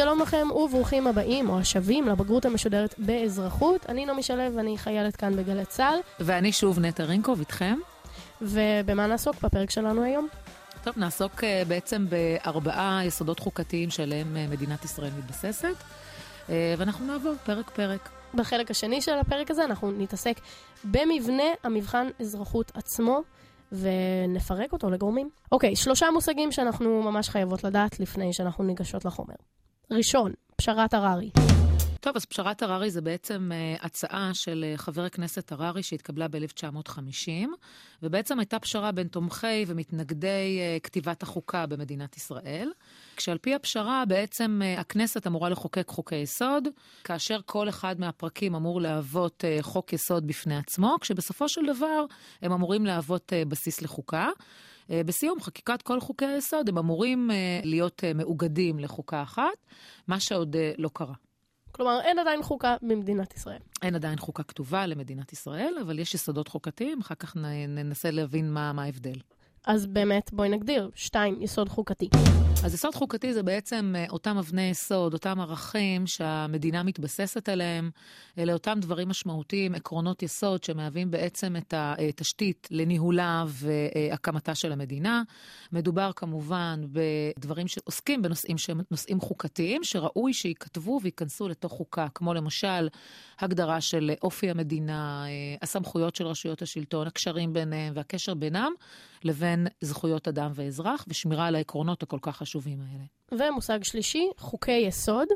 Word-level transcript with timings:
שלום 0.00 0.20
לכם 0.22 0.48
וברוכים 0.50 1.06
הבאים 1.06 1.50
או 1.50 1.58
השבים 1.58 2.08
לבגרות 2.08 2.44
המשודרת 2.44 2.94
באזרחות. 2.98 3.86
אני 3.88 4.06
נעמי 4.06 4.22
שלו 4.22 4.54
ואני 4.54 4.78
חיילת 4.78 5.16
כאן 5.16 5.36
בגלי 5.36 5.64
צה"ל. 5.64 5.98
ואני 6.20 6.52
שוב 6.52 6.78
נטע 6.78 7.04
רינקוב 7.04 7.38
איתכם. 7.38 7.78
ובמה 8.42 9.06
נעסוק 9.06 9.36
בפרק 9.42 9.70
שלנו 9.70 10.02
היום? 10.02 10.28
טוב, 10.84 10.94
נעסוק 10.96 11.34
uh, 11.34 11.68
בעצם 11.68 12.06
בארבעה 12.08 13.00
יסודות 13.04 13.40
חוקתיים 13.40 13.90
שעליהם 13.90 14.36
uh, 14.36 14.50
מדינת 14.52 14.84
ישראל 14.84 15.10
מתבססת, 15.18 15.74
uh, 16.46 16.50
ואנחנו 16.78 17.06
נעבור 17.06 17.34
פרק-פרק. 17.44 18.10
בחלק 18.34 18.70
השני 18.70 19.00
של 19.00 19.18
הפרק 19.18 19.50
הזה 19.50 19.64
אנחנו 19.64 19.90
נתעסק 19.90 20.40
במבנה 20.84 21.44
המבחן 21.64 22.06
אזרחות 22.20 22.72
עצמו. 22.74 23.20
ונפרק 23.72 24.72
אותו 24.72 24.90
לגורמים. 24.90 25.30
אוקיי, 25.52 25.76
שלושה 25.76 26.06
מושגים 26.10 26.52
שאנחנו 26.52 27.02
ממש 27.02 27.28
חייבות 27.28 27.64
לדעת 27.64 28.00
לפני 28.00 28.32
שאנחנו 28.32 28.64
ניגשות 28.64 29.04
לחומר. 29.04 29.34
ראשון, 29.92 30.32
פשרת 30.56 30.94
הררי. 30.94 31.30
טוב, 32.00 32.16
אז 32.16 32.24
פשרת 32.24 32.62
הררי 32.62 32.90
זה 32.90 33.00
בעצם 33.00 33.50
uh, 33.52 33.84
הצעה 33.86 34.30
של 34.34 34.64
uh, 34.74 34.78
חבר 34.78 35.04
הכנסת 35.04 35.52
הררי 35.52 35.82
שהתקבלה 35.82 36.28
ב-1950, 36.28 37.28
ובעצם 38.02 38.38
הייתה 38.38 38.58
פשרה 38.58 38.92
בין 38.92 39.08
תומכי 39.08 39.64
ומתנגדי 39.66 40.60
uh, 40.60 40.80
כתיבת 40.80 41.22
החוקה 41.22 41.66
במדינת 41.66 42.16
ישראל, 42.16 42.72
כשעל 43.16 43.38
פי 43.38 43.54
הפשרה 43.54 44.04
בעצם 44.08 44.60
uh, 44.62 44.80
הכנסת 44.80 45.26
אמורה 45.26 45.48
לחוקק 45.48 45.88
חוקי 45.88 46.16
יסוד, 46.16 46.68
כאשר 47.04 47.40
כל 47.46 47.68
אחד 47.68 48.00
מהפרקים 48.00 48.54
אמור 48.54 48.80
להוות 48.80 49.44
uh, 49.44 49.62
חוק 49.62 49.92
יסוד 49.92 50.26
בפני 50.26 50.56
עצמו, 50.56 50.96
כשבסופו 51.00 51.48
של 51.48 51.66
דבר 51.66 52.04
הם 52.42 52.52
אמורים 52.52 52.86
להוות 52.86 53.32
uh, 53.32 53.48
בסיס 53.48 53.82
לחוקה. 53.82 54.28
בסיום 54.90 55.40
חקיקת 55.40 55.82
כל 55.82 56.00
חוקי 56.00 56.26
היסוד 56.26 56.68
הם 56.68 56.78
אמורים 56.78 57.30
להיות 57.64 58.04
מאוגדים 58.14 58.78
לחוקה 58.78 59.22
אחת, 59.22 59.66
מה 60.08 60.20
שעוד 60.20 60.56
לא 60.78 60.90
קרה. 60.92 61.14
כלומר, 61.72 62.00
אין 62.00 62.18
עדיין 62.18 62.42
חוקה 62.42 62.76
במדינת 62.82 63.34
ישראל. 63.36 63.58
אין 63.82 63.94
עדיין 63.94 64.18
חוקה 64.18 64.42
כתובה 64.42 64.86
למדינת 64.86 65.32
ישראל, 65.32 65.74
אבל 65.82 65.98
יש 65.98 66.14
יסודות 66.14 66.48
חוקתיים, 66.48 67.00
אחר 67.00 67.14
כך 67.14 67.36
ננסה 67.68 68.10
להבין 68.10 68.52
מה, 68.52 68.72
מה 68.72 68.82
ההבדל. 68.82 69.18
אז 69.66 69.86
באמת, 69.86 70.32
בואי 70.32 70.48
נגדיר. 70.48 70.90
שתיים, 70.94 71.42
יסוד 71.42 71.68
חוקתי. 71.68 72.08
אז 72.64 72.74
יסוד 72.74 72.94
חוקתי 72.94 73.34
זה 73.34 73.42
בעצם 73.42 73.94
אה, 73.98 74.04
אותם 74.10 74.38
אבני 74.38 74.62
יסוד, 74.62 75.12
אותם 75.12 75.40
ערכים 75.40 76.06
שהמדינה 76.06 76.82
מתבססת 76.82 77.48
עליהם. 77.48 77.90
אלה 78.38 78.52
אותם 78.52 78.78
דברים 78.80 79.08
משמעותיים, 79.08 79.74
עקרונות 79.74 80.22
יסוד 80.22 80.64
שמהווים 80.64 81.10
בעצם 81.10 81.56
את 81.56 81.74
התשתית 81.76 82.68
לניהולה 82.70 83.44
והקמתה 83.46 84.54
של 84.54 84.72
המדינה. 84.72 85.22
מדובר 85.72 86.10
כמובן 86.16 86.84
בדברים 86.92 87.68
שעוסקים 87.68 88.22
בנושאים 88.22 88.58
שהם 88.58 88.80
נושאים 88.90 89.20
חוקתיים, 89.20 89.84
שראוי 89.84 90.32
שייכתבו 90.32 91.00
וייכנסו 91.02 91.48
לתוך 91.48 91.72
חוקה, 91.72 92.06
כמו 92.14 92.34
למשל 92.34 92.88
הגדרה 93.38 93.80
של 93.80 94.10
אופי 94.22 94.50
המדינה, 94.50 95.24
אה, 95.26 95.56
הסמכויות 95.62 96.16
של 96.16 96.26
רשויות 96.26 96.62
השלטון, 96.62 97.06
הקשרים 97.06 97.52
ביניהם 97.52 97.92
והקשר 97.96 98.34
בינם. 98.34 98.72
לבין 99.24 99.66
זכויות 99.80 100.28
אדם 100.28 100.50
ואזרח, 100.54 101.04
ושמירה 101.08 101.46
על 101.46 101.54
העקרונות 101.54 102.02
הכל 102.02 102.18
כך 102.22 102.42
חשובים 102.50 102.78
האלה. 102.80 103.04
ומושג 103.48 103.82
שלישי, 103.82 104.28
חוקי 104.38 104.72
יסוד. 104.72 105.28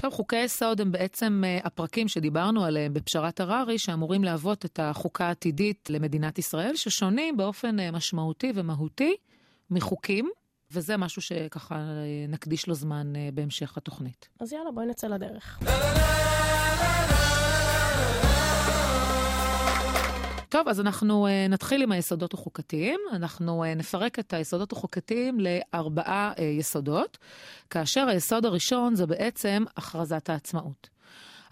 טוב, 0.00 0.12
חוקי 0.12 0.36
יסוד 0.36 0.80
הם 0.80 0.92
בעצם 0.92 1.42
uh, 1.44 1.66
הפרקים 1.66 2.08
שדיברנו 2.08 2.64
עליהם 2.64 2.94
בפשרת 2.94 3.40
הררי, 3.40 3.78
שאמורים 3.78 4.24
להוות 4.24 4.64
את 4.64 4.80
החוקה 4.82 5.26
העתידית 5.26 5.90
למדינת 5.90 6.38
ישראל, 6.38 6.76
ששונים 6.76 7.36
באופן 7.36 7.76
uh, 7.78 7.82
משמעותי 7.92 8.52
ומהותי 8.54 9.16
מחוקים. 9.70 10.30
וזה 10.72 10.96
משהו 10.96 11.22
שככה 11.22 11.74
uh, 11.74 12.30
נקדיש 12.30 12.66
לו 12.66 12.74
זמן 12.74 13.12
בהמשך 13.34 13.76
התוכנית. 13.76 14.28
אז 14.40 14.52
יאללה, 14.52 14.70
בואי 14.70 14.86
נצא 14.86 15.06
לדרך. 15.06 15.60
טוב, 20.50 20.68
אז 20.68 20.80
אנחנו 20.80 21.26
uh, 21.26 21.52
נתחיל 21.52 21.82
עם 21.82 21.92
היסודות 21.92 22.34
החוקתיים. 22.34 23.00
אנחנו 23.12 23.64
uh, 23.64 23.78
נפרק 23.78 24.18
את 24.18 24.32
היסודות 24.32 24.72
החוקתיים 24.72 25.38
לארבעה 25.40 26.32
uh, 26.36 26.40
יסודות, 26.40 27.18
כאשר 27.70 28.08
היסוד 28.08 28.46
הראשון 28.46 28.94
זה 28.94 29.06
בעצם 29.06 29.64
הכרזת 29.76 30.30
העצמאות. 30.30 30.88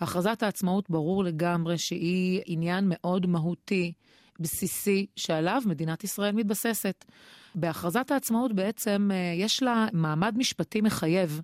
הכרזת 0.00 0.42
העצמאות 0.42 0.90
ברור 0.90 1.24
לגמרי 1.24 1.78
שהיא 1.78 2.42
עניין 2.46 2.84
מאוד 2.88 3.26
מהותי, 3.26 3.92
בסיסי, 4.40 5.06
שעליו 5.16 5.62
מדינת 5.66 6.04
ישראל 6.04 6.32
מתבססת. 6.32 7.04
בהכרזת 7.54 8.10
העצמאות 8.10 8.52
בעצם 8.52 9.10
יש 9.36 9.62
לה 9.62 9.86
מעמד 9.92 10.34
משפטי 10.38 10.80
מחייב. 10.80 11.40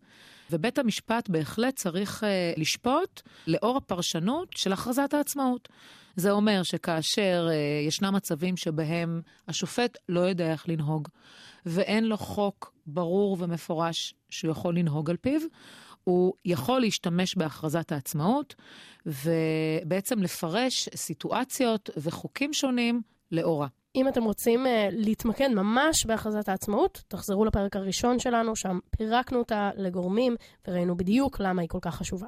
ובית 0.51 0.79
המשפט 0.79 1.29
בהחלט 1.29 1.77
צריך 1.77 2.23
uh, 2.23 2.27
לשפוט 2.61 3.23
לאור 3.47 3.77
הפרשנות 3.77 4.49
של 4.57 4.73
הכרזת 4.73 5.15
העצמאות. 5.15 5.69
זה 6.17 6.31
אומר 6.31 6.63
שכאשר 6.63 7.49
uh, 7.51 7.89
ישנם 7.89 8.15
מצבים 8.15 8.57
שבהם 8.57 9.23
השופט 9.49 9.99
לא 10.09 10.21
יודע 10.21 10.53
איך 10.53 10.69
לנהוג, 10.69 11.09
ואין 11.67 12.05
לו 12.05 12.17
חוק 12.17 12.73
ברור 12.87 13.37
ומפורש 13.41 14.15
שהוא 14.31 14.51
יכול 14.51 14.79
לנהוג 14.79 15.11
על 15.11 15.17
פיו, 15.17 15.41
הוא 16.05 16.35
יכול 16.45 16.81
להשתמש 16.81 17.37
בהכרזת 17.37 17.93
העצמאות, 17.93 18.55
ובעצם 19.07 20.23
לפרש 20.23 20.89
סיטואציות 20.95 21.91
וחוקים 21.97 22.53
שונים 22.53 23.03
לאורה. 23.33 23.67
אם 23.97 24.09
אתם 24.09 24.25
רוצים 24.25 24.67
uh, 24.67 24.69
להתמקד 24.93 25.49
ממש 25.49 26.07
בהכרזת 26.07 26.49
העצמאות, 26.49 27.03
תחזרו 27.09 27.45
לפרק 27.45 27.77
הראשון 27.77 28.19
שלנו, 28.19 28.57
שם 28.57 28.79
פירקנו 28.97 29.39
אותה 29.39 29.71
לגורמים 29.77 30.37
וראינו 30.69 30.97
בדיוק 30.97 31.41
למה 31.41 31.63
היא 31.63 31.69
כל 31.69 31.79
כך 31.83 31.95
חשובה. 31.95 32.27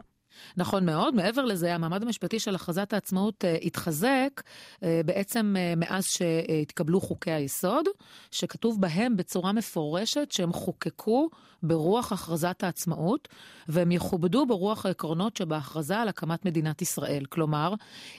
נכון 0.57 0.87
מאוד. 0.87 1.15
מעבר 1.15 1.45
לזה, 1.45 1.75
המעמד 1.75 2.03
המשפטי 2.03 2.39
של 2.39 2.55
הכרזת 2.55 2.93
העצמאות 2.93 3.45
uh, 3.45 3.67
התחזק 3.67 4.43
uh, 4.75 4.79
בעצם 5.07 5.57
uh, 5.57 5.79
מאז 5.79 6.05
שהתקבלו 6.05 7.01
חוקי 7.01 7.31
היסוד, 7.31 7.87
שכתוב 8.31 8.81
בהם 8.81 9.17
בצורה 9.17 9.53
מפורשת 9.53 10.33
שהם 10.33 10.53
חוקקו 10.53 11.29
ברוח 11.63 12.13
הכרזת 12.13 12.63
העצמאות, 12.63 13.29
והם 13.69 13.93
יכובדו 13.93 14.47
ברוח 14.47 14.87
העקרונות 14.87 15.37
שבהכרזה 15.37 15.99
על 15.99 16.09
הקמת 16.09 16.45
מדינת 16.45 16.83
ישראל. 16.83 17.25
כלומר, 17.29 17.75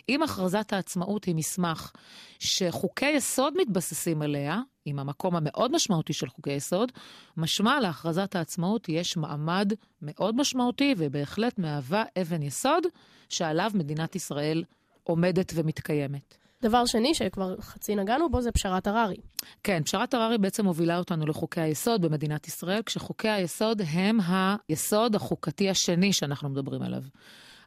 אם 0.09 0.23
הכרזת 0.23 0.73
העצמאות 0.73 1.25
היא 1.25 1.35
מסמך 1.35 1.91
שחוקי 2.39 3.09
יסוד 3.09 3.53
מתבססים 3.57 4.22
עליה, 4.22 4.61
עם 4.88 5.00
המקום 5.00 5.36
המאוד 5.36 5.72
משמעותי 5.72 6.14
של 6.14 6.30
חוקי 6.30 6.52
יסוד, 6.52 6.92
משמע 7.38 7.80
להכרזת 7.80 8.36
העצמאות 8.36 8.90
יש 8.90 9.18
מעמד 9.18 9.74
מאוד 10.02 10.36
משמעותי 10.36 10.96
ובהחלט 10.98 11.59
מהווה 11.59 12.03
אבן 12.22 12.42
יסוד 12.42 12.84
שעליו 13.30 13.72
מדינת 13.74 14.16
ישראל 14.16 14.64
עומדת 15.03 15.52
ומתקיימת. 15.56 16.38
דבר 16.62 16.86
שני, 16.86 17.14
שכבר 17.14 17.56
חצי 17.62 17.96
נגענו 17.96 18.30
בו, 18.30 18.42
זה 18.42 18.52
פשרת 18.52 18.88
הררי. 18.88 19.16
כן, 19.64 19.84
פשרת 19.84 20.14
הררי 20.14 20.38
בעצם 20.38 20.66
מובילה 20.66 20.97
אותנו 20.97 21.26
לחוקי 21.26 21.62
היסוד 21.62 22.02
במדינת 22.02 22.47
ישראל, 22.47 22.81
כשחוקי 22.86 23.30
היסוד 23.30 23.81
הם 23.88 24.18
היסוד 24.70 25.16
החוקתי 25.16 25.70
השני 25.70 26.14
שאנחנו 26.14 26.50
מדברים 26.50 26.81
עליו. 26.81 27.02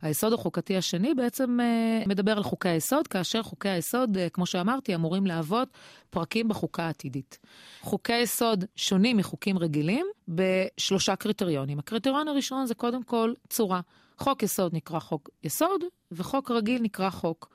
היסוד 0.03 0.33
החוקתי 0.33 0.77
השני 0.77 1.15
בעצם 1.15 1.59
uh, 1.61 2.09
מדבר 2.09 2.37
על 2.37 2.43
חוקי 2.43 2.69
היסוד, 2.69 3.09
כאשר 3.09 3.43
חוקי 3.43 3.69
היסוד, 3.69 4.17
uh, 4.17 4.21
כמו 4.33 4.47
שאמרתי, 4.47 4.95
אמורים 4.95 5.27
להוות 5.27 5.69
פרקים 6.11 6.49
בחוקה 6.49 6.83
העתידית. 6.83 7.39
חוקי 7.81 8.13
היסוד 8.13 8.65
שונים 8.77 9.17
מחוקים 9.17 9.59
רגילים 9.59 10.07
בשלושה 10.29 11.17
קריטריונים. 11.17 11.79
הקריטריון 11.79 12.29
הראשון 12.29 12.67
זה 12.67 12.75
קודם 12.75 13.03
כל 13.03 13.33
צורה. 13.49 13.81
חוק 14.19 14.43
יסוד 14.43 14.75
נקרא 14.75 14.99
חוק 14.99 15.31
יסוד, 15.45 15.85
וחוק 16.13 16.51
רגיל 16.51 16.83
נקרא 16.83 17.11
חוק. 17.11 17.49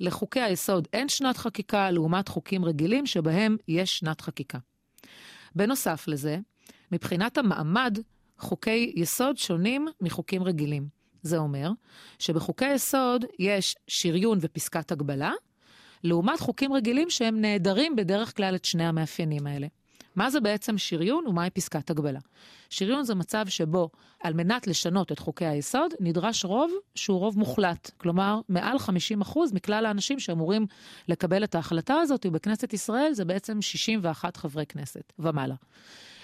לחוקי 0.00 0.40
היסוד 0.40 0.88
אין 0.92 1.08
שנת 1.08 1.36
חקיקה 1.36 1.90
לעומת 1.90 2.28
חוקים 2.28 2.64
רגילים 2.64 3.06
שבהם 3.06 3.56
יש 3.68 3.98
שנת 3.98 4.20
חקיקה. 4.20 4.58
בנוסף 5.54 6.08
לזה, 6.08 6.38
מבחינת 6.92 7.38
המעמד, 7.38 7.98
חוקי 8.38 8.92
יסוד 8.96 9.36
שונים 9.38 9.86
מחוקים 10.00 10.42
רגילים. 10.42 11.03
זה 11.24 11.38
אומר 11.38 11.70
שבחוקי 12.18 12.72
יסוד 12.74 13.24
יש 13.38 13.76
שריון 13.86 14.38
ופסקת 14.40 14.92
הגבלה, 14.92 15.32
לעומת 16.04 16.40
חוקים 16.40 16.72
רגילים 16.72 17.10
שהם 17.10 17.40
נעדרים 17.40 17.96
בדרך 17.96 18.36
כלל 18.36 18.54
את 18.54 18.64
שני 18.64 18.84
המאפיינים 18.84 19.46
האלה. 19.46 19.66
מה 20.16 20.30
זה 20.30 20.40
בעצם 20.40 20.78
שריון 20.78 21.26
ומהי 21.26 21.50
פסקת 21.50 21.90
הגבלה? 21.90 22.20
שריון 22.70 23.04
זה 23.04 23.14
מצב 23.14 23.44
שבו 23.48 23.90
על 24.22 24.34
מנת 24.34 24.66
לשנות 24.66 25.12
את 25.12 25.18
חוקי 25.18 25.46
היסוד 25.46 25.94
נדרש 26.00 26.44
רוב 26.44 26.72
שהוא 26.94 27.18
רוב 27.18 27.38
מוחלט. 27.38 27.90
כלומר, 27.96 28.40
מעל 28.48 28.76
50% 29.22 29.38
מכלל 29.52 29.86
האנשים 29.86 30.20
שאמורים 30.20 30.66
לקבל 31.08 31.44
את 31.44 31.54
ההחלטה 31.54 31.94
הזאת, 31.94 32.26
ובכנסת 32.26 32.72
ישראל 32.72 33.12
זה 33.12 33.24
בעצם 33.24 33.62
61 33.62 34.36
חברי 34.36 34.66
כנסת 34.66 35.12
ומעלה. 35.18 35.54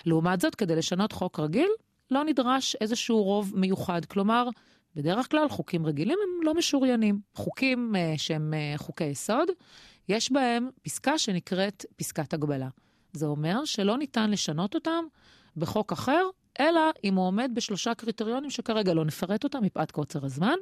לעומת 0.06 0.40
זאת, 0.40 0.54
כדי 0.54 0.76
לשנות 0.76 1.12
חוק 1.12 1.40
רגיל, 1.40 1.68
לא 2.10 2.24
נדרש 2.24 2.76
איזשהו 2.80 3.22
רוב 3.22 3.52
מיוחד. 3.56 4.04
כלומר, 4.04 4.48
בדרך 4.94 5.30
כלל 5.30 5.48
חוקים 5.48 5.86
רגילים 5.86 6.18
הם 6.22 6.46
לא 6.46 6.54
משוריינים. 6.54 7.20
חוקים 7.34 7.92
uh, 7.94 8.18
שהם 8.18 8.54
uh, 8.54 8.78
חוקי 8.78 9.04
יסוד, 9.04 9.48
יש 10.08 10.32
בהם 10.32 10.68
פסקה 10.82 11.18
שנקראת 11.18 11.84
פסקת 11.96 12.34
הגבלה. 12.34 12.68
זה 13.12 13.26
אומר 13.26 13.64
שלא 13.64 13.98
ניתן 13.98 14.30
לשנות 14.30 14.74
אותם 14.74 15.04
בחוק 15.56 15.92
אחר, 15.92 16.22
אלא 16.60 16.80
אם 17.04 17.14
הוא 17.14 17.26
עומד 17.26 17.50
בשלושה 17.54 17.94
קריטריונים 17.94 18.50
שכרגע 18.50 18.94
לא 18.94 19.04
נפרט 19.04 19.44
אותם 19.44 19.62
מפאת 19.62 19.90
קוצר 19.90 20.24
הזמן, 20.24 20.56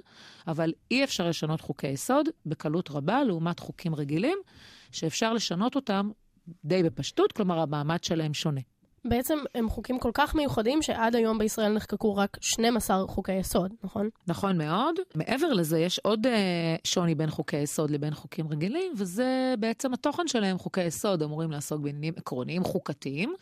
אבל 0.46 0.72
אי 0.90 1.04
אפשר 1.04 1.28
לשנות 1.28 1.60
חוקי 1.60 1.88
יסוד 1.88 2.28
בקלות 2.46 2.90
רבה 2.90 3.25
לעומת 3.25 3.60
חוקים 3.60 3.94
רגילים, 3.94 4.38
שאפשר 4.92 5.32
לשנות 5.32 5.76
אותם 5.76 6.10
די 6.64 6.82
בפשטות, 6.82 7.32
כלומר 7.32 7.58
המעמד 7.58 8.04
שלהם 8.04 8.34
שונה. 8.34 8.60
בעצם 9.05 9.39
הם 9.55 9.69
חוקים 9.69 9.99
כל 9.99 10.11
כך 10.15 10.35
מיוחדים 10.35 10.83
שעד 10.83 11.17
היום 11.17 11.39
בישראל 11.39 11.73
נחקקו 11.73 12.17
רק 12.17 12.37
12 12.41 13.06
חוקי 13.06 13.33
יסוד, 13.33 13.75
נכון? 13.85 14.09
נכון 14.27 14.59
מאוד. 14.59 14.97
מעבר 15.15 15.53
לזה, 15.53 15.79
יש 15.79 15.99
עוד 15.99 16.27
uh, 16.27 16.31
שוני 16.85 17.15
בין 17.15 17.31
חוקי 17.31 17.56
יסוד 17.56 17.91
לבין 17.91 18.15
חוקים 18.15 18.49
רגילים, 18.49 18.93
וזה 18.97 19.55
בעצם 19.59 19.93
התוכן 19.95 20.29
שלהם. 20.29 20.59
חוקי 20.59 20.85
יסוד 20.85 21.23
אמורים 21.23 21.50
לעסוק 21.50 21.81
בעניינים 21.81 22.15
עקרוניים 22.17 22.65
חוקתיים, 22.65 23.35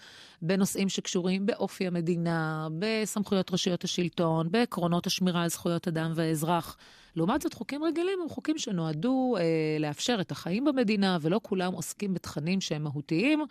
בנושאים 0.43 0.88
שקשורים 0.88 1.47
באופי 1.47 1.87
המדינה, 1.87 2.69
בסמכויות 2.79 3.53
רשויות 3.53 3.85
השלטון, 3.85 4.50
בעקרונות 4.50 5.06
השמירה 5.06 5.43
על 5.43 5.49
זכויות 5.49 5.88
אדם 5.88 6.12
ואזרח. 6.14 6.76
לעומת 7.17 7.43
זאת, 7.43 7.55
חוקים 7.55 7.85
רגילים 7.85 8.19
הם 8.23 8.29
חוקים 8.29 8.58
שנועדו 8.58 9.35
אה, 9.38 9.43
לאפשר 9.81 10.17
את 10.20 10.31
החיים 10.31 10.64
במדינה, 10.64 11.19
ולא 11.20 11.41
כולם 11.43 11.73
עוסקים 11.73 12.14
בתכנים 12.14 12.61
שהם 12.61 12.82
מהותיים. 12.82 13.44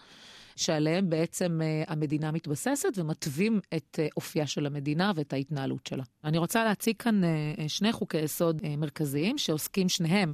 שעליהם 0.55 1.09
בעצם 1.09 1.61
uh, 1.61 1.91
המדינה 1.91 2.31
מתבססת 2.31 2.89
ומתווים 2.95 3.59
את 3.75 3.99
uh, 4.01 4.13
אופייה 4.17 4.47
של 4.47 4.65
המדינה 4.65 5.11
ואת 5.15 5.33
ההתנהלות 5.33 5.87
שלה. 5.87 6.03
אני 6.23 6.37
רוצה 6.37 6.63
להציג 6.63 6.95
כאן 6.97 7.21
uh, 7.23 7.27
שני 7.67 7.91
חוקי 7.91 8.17
יסוד 8.17 8.61
מרכזיים 8.77 9.37
שעוסקים 9.37 9.89
שניהם 9.89 10.33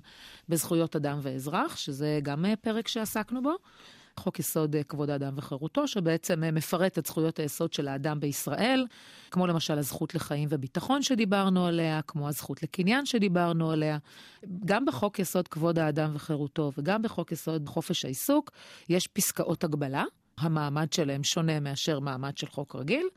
בזכויות 0.50 0.96
אדם 0.96 1.20
ואזרח, 1.22 1.76
שזה 1.76 2.20
גם 2.24 2.46
פרק 2.62 2.88
שעסקנו 2.88 3.42
בו. 3.42 3.56
חוק 4.20 4.40
יסוד 4.40 4.76
כבוד 4.88 5.10
האדם 5.10 5.34
וחירותו, 5.38 5.88
שבעצם 5.88 6.44
מפרט 6.54 6.98
את 6.98 7.06
זכויות 7.06 7.40
היסוד 7.40 7.74
של 7.74 7.88
האדם 7.88 8.20
בישראל, 8.20 8.86
כמו 9.32 9.48
למשל 9.48 9.78
הזכות 9.78 10.16
לחיים 10.16 10.48
וביטחון 10.52 11.02
שדיברנו 11.02 11.66
עליה, 11.66 12.02
כמו 12.02 12.28
הזכות 12.28 12.64
לקניין 12.64 13.06
שדיברנו 13.06 13.72
עליה. 13.72 13.98
גם 14.66 14.86
בחוק 14.86 15.20
יסוד 15.20 15.48
כבוד 15.48 15.80
האדם 15.80 16.12
וחירותו 16.14 16.72
וגם 16.78 17.02
בחוק 17.02 17.32
יסוד 17.32 17.70
חופש 17.70 18.06
העיסוק, 18.06 18.52
יש 18.90 19.08
פסקאות 19.08 19.64
הגבלה. 19.64 20.04
המעמד 20.38 20.94
שלהם 20.94 21.24
שונה 21.24 21.60
מאשר 21.60 22.00
מעמד 22.00 22.38
של 22.38 22.48
חוק 22.48 22.76
רגיל. 22.76 23.08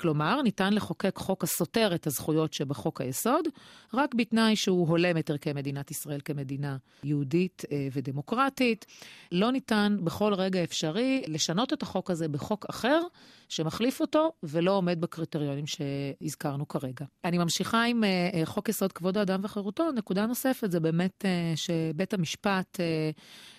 כלומר, 0.00 0.42
ניתן 0.42 0.72
לחוקק 0.72 1.16
חוק 1.16 1.44
הסותר 1.44 1.94
את 1.94 2.06
הזכויות 2.06 2.52
שבחוק 2.52 3.00
היסוד, 3.00 3.48
רק 3.94 4.14
בתנאי 4.14 4.56
שהוא 4.56 4.88
הולם 4.88 5.16
את 5.16 5.30
ערכי 5.30 5.52
מדינת 5.52 5.90
ישראל 5.90 6.20
כמדינה 6.24 6.76
יהודית 7.04 7.62
אה, 7.72 7.88
ודמוקרטית. 7.92 8.86
לא 9.32 9.52
ניתן 9.52 9.96
בכל 10.04 10.34
רגע 10.34 10.64
אפשרי 10.64 11.22
לשנות 11.26 11.72
את 11.72 11.82
החוק 11.82 12.10
הזה 12.10 12.28
בחוק 12.28 12.66
אחר 12.70 13.00
שמחליף 13.48 14.00
אותו 14.00 14.32
ולא 14.42 14.72
עומד 14.72 15.00
בקריטריונים 15.00 15.64
שהזכרנו 15.66 16.68
כרגע. 16.68 17.06
אני 17.24 17.38
ממשיכה 17.38 17.84
עם 17.84 18.04
אה, 18.04 18.30
אה, 18.34 18.46
חוק 18.46 18.68
יסוד 18.68 18.92
כבוד 18.92 19.18
האדם 19.18 19.40
וחירותו. 19.42 19.92
נקודה 19.92 20.26
נוספת 20.26 20.70
זה 20.70 20.80
באמת 20.80 21.24
שבית 21.56 22.14
המשפט 22.14 22.80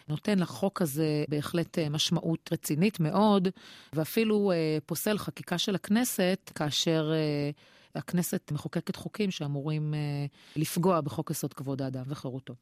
נותן 0.10 0.40
לחוק 0.40 0.82
הזה 0.82 1.24
בהחלט 1.28 1.80
משמעות 1.80 2.50
רצינית 2.52 3.00
מאוד, 3.00 3.48
ואפילו 3.94 4.52
פוסל 4.86 5.18
חקיקה 5.18 5.58
של 5.58 5.76
הכנסת. 5.76 6.29
הכנסת, 6.30 6.52
כאשר 6.56 7.12
uh, 7.12 8.00
הכנסת 8.00 8.52
מחוקקת 8.52 8.96
חוקים 8.96 9.31
שאמורים 9.31 9.94
uh, 9.94 10.58
לפגוע 10.60 11.02
בחוק 11.02 11.31
יסוד 11.31 11.54
כבוד 11.54 11.81
האדם 11.81 12.04
וחירותו. 12.08 12.56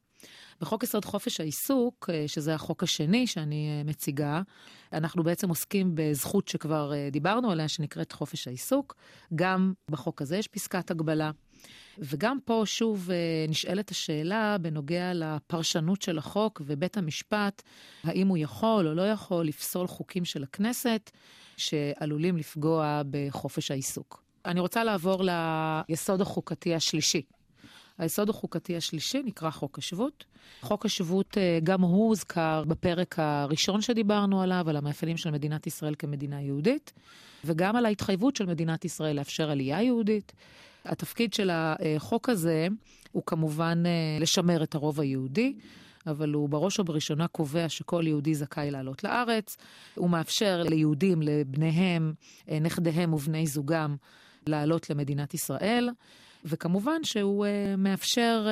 בחוק 0.60 0.82
יסוד 0.82 1.04
חופש 1.04 1.40
העיסוק, 1.40 2.10
uh, 2.10 2.28
שזה 2.28 2.54
החוק 2.54 2.82
השני 2.82 3.26
שאני 3.26 3.82
מציגה, 3.84 4.42
אנחנו 4.92 5.22
בעצם 5.22 5.48
עוסקים 5.48 5.92
בזכות 5.94 6.48
שכבר 6.48 6.92
דיברנו 7.10 7.50
עליה, 7.50 7.68
שנקראת 7.68 8.12
חופש 8.12 8.48
העיסוק. 8.48 8.94
גם 9.34 9.72
בחוק 9.90 10.22
הזה 10.22 10.36
יש 10.36 10.48
פסקת 10.48 10.90
הגבלה. 10.90 11.30
וגם 11.98 12.38
פה 12.44 12.62
שוב 12.64 13.10
נשאלת 13.48 13.90
השאלה 13.90 14.56
בנוגע 14.58 15.12
לפרשנות 15.14 16.02
של 16.02 16.18
החוק 16.18 16.62
ובית 16.66 16.96
המשפט, 16.96 17.62
האם 18.04 18.28
הוא 18.28 18.38
יכול 18.38 18.88
או 18.88 18.94
לא 18.94 19.10
יכול 19.10 19.46
לפסול 19.46 19.86
חוקים 19.86 20.24
של 20.24 20.42
הכנסת 20.42 21.10
שעלולים 21.56 22.36
לפגוע 22.36 23.02
בחופש 23.10 23.70
העיסוק. 23.70 24.22
אני 24.44 24.60
רוצה 24.60 24.84
לעבור 24.84 25.22
ליסוד 25.88 26.20
החוקתי 26.20 26.74
השלישי. 26.74 27.22
היסוד 27.98 28.28
החוקתי 28.28 28.76
השלישי 28.76 29.22
נקרא 29.24 29.50
חוק 29.50 29.78
השבות. 29.78 30.24
חוק 30.60 30.86
השבות, 30.86 31.38
אה, 31.38 31.58
גם 31.62 31.80
הוא 31.80 32.08
הוזכר 32.08 32.64
בפרק 32.66 33.18
הראשון 33.18 33.80
שדיברנו 33.80 34.42
עליו, 34.42 34.64
על 34.68 34.76
המאפיינים 34.76 35.16
של 35.16 35.30
מדינת 35.30 35.66
ישראל 35.66 35.94
כמדינה 35.98 36.42
יהודית, 36.42 36.92
וגם 37.44 37.76
על 37.76 37.86
ההתחייבות 37.86 38.36
של 38.36 38.46
מדינת 38.46 38.84
ישראל 38.84 39.16
לאפשר 39.16 39.50
עלייה 39.50 39.82
יהודית. 39.82 40.32
התפקיד 40.84 41.34
של 41.34 41.50
החוק 41.52 42.28
הזה 42.28 42.68
הוא 43.12 43.22
כמובן 43.26 43.82
אה, 43.86 43.90
לשמר 44.20 44.62
את 44.62 44.74
הרוב 44.74 45.00
היהודי. 45.00 45.54
אבל 46.06 46.32
הוא 46.32 46.48
בראש 46.48 46.78
ובראשונה 46.78 47.28
קובע 47.28 47.68
שכל 47.68 48.04
יהודי 48.06 48.34
זכאי 48.34 48.70
לעלות 48.70 49.04
לארץ. 49.04 49.56
הוא 49.94 50.10
מאפשר 50.10 50.62
ליהודים, 50.62 51.22
לבניהם, 51.22 52.12
אה, 52.50 52.58
נכדיהם 52.60 53.14
ובני 53.14 53.46
זוגם 53.46 53.96
לעלות 54.46 54.90
למדינת 54.90 55.34
ישראל, 55.34 55.90
וכמובן 56.44 57.04
שהוא 57.04 57.46
uh, 57.46 57.76
מאפשר 57.76 58.46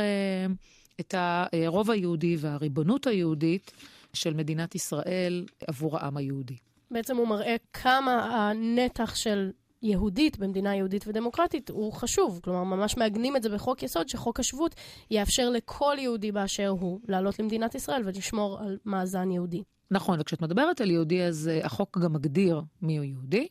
את 1.00 1.14
הרוב 1.18 1.90
היהודי 1.90 2.36
והריבונות 2.38 3.06
היהודית 3.06 3.72
של 4.12 4.34
מדינת 4.34 4.74
ישראל 4.74 5.46
עבור 5.66 5.98
העם 5.98 6.16
היהודי. 6.16 6.56
בעצם 6.90 7.16
הוא 7.16 7.28
מראה 7.28 7.56
כמה 7.72 8.12
הנתח 8.50 9.14
של 9.14 9.50
יהודית 9.82 10.38
במדינה 10.38 10.76
יהודית 10.76 11.04
ודמוקרטית 11.08 11.70
הוא 11.70 11.92
חשוב. 11.92 12.40
כלומר, 12.44 12.64
ממש 12.64 12.96
מעגנים 12.96 13.36
את 13.36 13.42
זה 13.42 13.48
בחוק 13.48 13.82
יסוד, 13.82 14.08
שחוק 14.08 14.40
השבות 14.40 14.74
יאפשר 15.10 15.50
לכל 15.50 15.96
יהודי 15.98 16.32
באשר 16.32 16.68
הוא 16.68 17.00
לעלות 17.08 17.38
למדינת 17.38 17.74
ישראל 17.74 18.02
ולשמור 18.04 18.58
על 18.60 18.78
מאזן 18.84 19.30
יהודי. 19.30 19.62
נכון, 19.90 20.20
וכשאת 20.20 20.42
מדברת 20.42 20.80
על 20.80 20.90
יהודי, 20.90 21.22
אז 21.22 21.50
uh, 21.62 21.66
החוק 21.66 21.98
גם 21.98 22.12
מגדיר 22.12 22.60
מיהו 22.82 23.04
יהודי, 23.04 23.46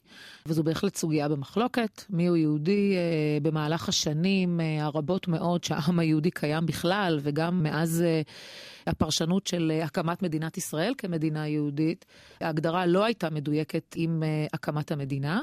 וזו 0.45 0.63
בהחלט 0.63 0.95
סוגיה 0.95 1.29
במחלוקת. 1.29 2.03
מיהו 2.09 2.35
יהודי 2.35 2.93
uh, 2.95 3.43
במהלך 3.43 3.89
השנים 3.89 4.59
uh, 4.59 4.83
הרבות 4.83 5.27
מאוד 5.27 5.63
שהעם 5.63 5.99
היהודי 5.99 6.31
קיים 6.31 6.65
בכלל, 6.65 7.19
וגם 7.21 7.63
מאז 7.63 8.03
uh, 8.03 8.89
הפרשנות 8.91 9.47
של 9.47 9.71
uh, 9.81 9.85
הקמת 9.85 10.21
מדינת 10.21 10.57
ישראל 10.57 10.93
כמדינה 10.97 11.47
יהודית, 11.47 12.05
ההגדרה 12.41 12.85
לא 12.85 13.05
הייתה 13.05 13.29
מדויקת 13.29 13.93
עם 13.95 14.23
uh, 14.23 14.49
הקמת 14.53 14.91
המדינה. 14.91 15.39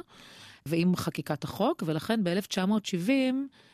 ועם 0.68 0.96
חקיקת 0.96 1.44
החוק, 1.44 1.82
ולכן 1.86 2.24
ב-1970 2.24 3.10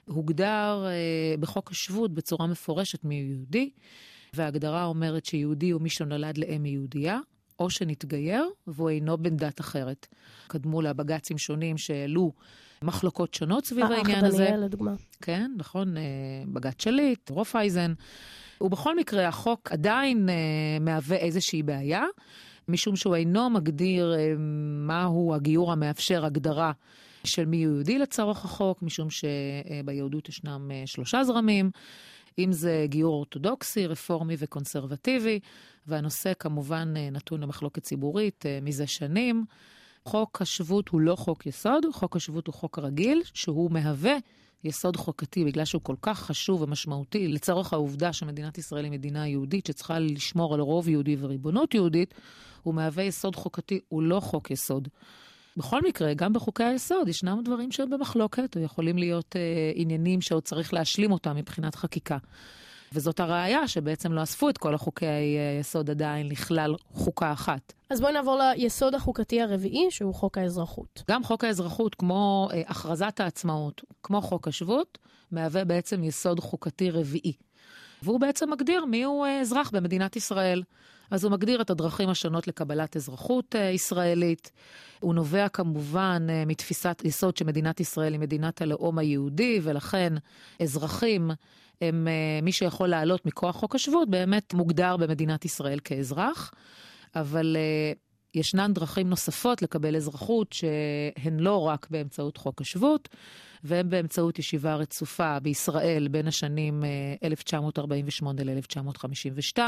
הוגדר 0.04 0.87
אה, 0.87 1.35
בחוק 1.40 1.71
השבות 1.71 2.14
בצורה 2.14 2.47
מפורשת 2.47 3.04
מי 3.04 3.14
יהודי, 3.14 3.71
וההגדרה 4.35 4.85
אומרת 4.85 5.25
שיהודי 5.25 5.71
הוא 5.71 5.83
מי 5.83 5.90
שנולד 5.90 6.38
לאם 6.38 6.66
יהודייה, 6.66 7.18
או 7.59 7.71
שנתגייר, 7.71 8.45
והוא 8.66 8.90
אינו 8.90 9.18
בן 9.18 9.37
דת 9.37 9.61
אחרת. 9.61 10.07
קדמו 10.47 10.83
לה 10.83 10.92
בג"צים 10.92 11.38
שונים 11.38 11.78
שהעלו 11.78 12.33
מחלוקות 12.83 13.35
שונות 13.35 13.66
סביב 13.66 13.85
אה, 13.85 13.97
העניין 13.97 14.25
הזה. 14.25 14.45
דניאל, 14.45 14.64
לדוגמה. 14.64 14.95
כן, 15.21 15.50
נכון, 15.57 15.97
אה, 15.97 16.02
בג"ץ 16.47 16.83
שליט, 16.83 17.30
רופאייזן. 17.30 17.92
ובכל 18.61 18.97
מקרה, 18.97 19.28
החוק 19.28 19.73
עדיין 19.73 20.28
אה, 20.28 20.35
מהווה 20.80 21.16
איזושהי 21.16 21.62
בעיה. 21.62 22.04
משום 22.69 22.97
שהוא 22.97 23.17
אינו 23.17 23.51
מגדיר 23.51 24.15
אה, 24.19 24.35
מהו 24.87 25.35
הגיור 25.35 25.73
המאפשר 25.73 26.25
הגדרה 26.25 26.73
של 27.25 27.45
מי 27.45 27.57
יהודי 27.57 27.99
לצורך 27.99 28.45
החוק, 28.45 28.83
משום 28.83 29.09
שביהדות 29.11 30.29
ישנם 30.29 30.71
אה, 30.71 30.83
שלושה 30.87 31.25
זרמים. 31.25 31.71
אם 32.39 32.53
זה 32.53 32.87
גיור 32.89 33.15
אורתודוקסי, 33.15 33.87
רפורמי 33.87 34.35
וקונסרבטיבי, 34.39 35.41
והנושא 35.87 36.33
כמובן 36.39 36.95
אה, 36.97 37.11
נתון 37.11 37.41
למחלוקת 37.41 37.83
ציבורית 37.83 38.45
מזה 38.63 38.87
שנים. 38.87 39.45
חוק 40.05 40.43
השבות 40.43 40.89
הוא 40.89 41.01
לא 41.01 41.17
חוק 41.17 41.47
יסוד, 41.47 41.85
חוק 41.93 42.17
השבות 42.17 42.47
הוא 42.47 42.55
חוק 42.55 42.79
רגיל, 42.79 43.23
שהוא 43.35 43.71
מהווה 43.71 44.17
יסוד 44.65 44.97
חוקתי, 44.97 45.45
בגלל 45.45 45.65
שהוא 45.65 45.83
כל 45.83 45.95
כך 46.03 46.19
חשוב 46.19 46.62
ומשמעותי 46.62 47.29
לצורך 47.29 47.73
העובדה 47.73 48.12
שמדינת 48.12 48.59
ישראל 48.59 48.85
היא 48.85 48.93
מדינה 48.93 49.29
יהודית 49.29 49.67
שצריכה 49.67 49.99
לשמור 49.99 50.55
על 50.55 50.61
רוב 50.61 50.88
יהודי 50.88 51.17
וריבונות 51.21 51.75
יהודית, 51.75 52.15
הוא 52.62 52.75
מהווה 52.75 53.05
יסוד 53.05 53.37
חוקתי, 53.37 53.81
הוא 53.88 54.03
לא 54.03 54.21
חוק 54.21 54.50
יסוד. 54.50 54.88
בכל 55.57 55.83
מקרה, 55.83 56.15
גם 56.15 56.33
בחוקי 56.33 56.65
היסוד 56.65 57.09
ישנם 57.09 57.41
דברים 57.45 57.73
שהם 57.73 57.91
במחלוקת, 57.91 58.57
או 58.57 58.61
יכולים 58.61 58.99
להיות 58.99 59.37
אה, 59.37 59.73
עניינים 59.75 60.21
שעוד 60.21 60.43
צריך 60.43 60.75
להשלים 60.75 61.12
אותם 61.12 61.37
מבחינת 61.37 61.75
חקיקה. 61.75 62.19
וזאת 62.92 63.21
הראיה 63.21 63.68
שבעצם 63.68 64.12
לא 64.12 64.23
אספו 64.23 64.49
את 64.49 64.59
כל 64.59 64.75
החוקי 64.75 65.07
היסוד 65.07 65.90
עדיין 65.90 66.28
לכלל 66.28 66.75
חוקה 66.92 67.33
אחת. 67.33 67.73
אז 67.90 68.00
בואי 68.00 68.12
נעבור 68.12 68.40
ליסוד 68.57 68.95
החוקתי 68.95 69.42
הרביעי, 69.42 69.87
שהוא 69.90 70.14
חוק 70.14 70.38
האזרחות. 70.38 71.02
גם 71.11 71.25
חוק 71.25 71.45
האזרחות, 71.45 71.95
כמו 71.95 72.49
אה, 72.52 72.62
הכרזת 72.66 73.21
העצמאות, 73.21 73.83
כמו 74.02 74.21
חוק 74.21 74.49
השבות, 74.49 74.99
מהווה 75.30 75.64
בעצם 75.64 76.04
יסוד 76.04 76.40
חוקתי 76.40 76.90
רביעי. 76.90 77.33
והוא 78.02 78.21
בעצם 78.21 78.50
מגדיר 78.50 78.85
מיהו 78.85 79.25
אזרח 79.40 79.71
במדינת 79.71 80.16
ישראל. 80.16 80.62
אז 81.11 81.25
הוא 81.25 81.33
מגדיר 81.33 81.61
את 81.61 81.71
הדרכים 81.71 82.09
השונות 82.09 82.49
לקבלת 82.49 82.97
אזרחות 82.97 83.55
ישראלית. 83.75 84.53
הוא 85.00 85.15
נובע 85.15 85.49
כמובן 85.49 86.27
מתפיסת 86.47 87.03
יסוד 87.05 87.37
שמדינת 87.37 87.81
ישראל 87.81 88.12
היא 88.12 88.21
מדינת 88.21 88.62
הלאום 88.62 88.99
היהודי, 88.99 89.61
ולכן 89.62 90.12
אזרחים 90.62 91.31
הם 91.81 92.09
מי 92.43 92.53
שיכול 92.53 92.88
לעלות 92.88 93.27
מכוח 93.27 93.57
חוק 93.57 93.75
השבות, 93.75 94.11
באמת 94.11 94.55
מוגדר 94.55 94.97
במדינת 94.97 95.45
ישראל 95.45 95.79
כאזרח. 95.85 96.53
אבל 97.17 97.57
ישנן 98.35 98.73
דרכים 98.75 99.09
נוספות 99.09 99.62
לקבל 99.62 99.97
אזרחות 99.97 100.53
שהן 100.53 101.41
לא 101.41 101.62
רק 101.62 101.87
באמצעות 101.91 102.37
חוק 102.37 102.61
השבות, 102.61 103.09
והן 103.65 103.91
באמצעות 103.91 104.38
ישיבה 104.38 104.75
רצופה 104.75 105.38
בישראל 105.41 106.09
בין 106.09 106.29
השנים 106.29 106.85
1948 107.25 108.43
אה, 108.43 108.45
ל-1952, 108.45 109.59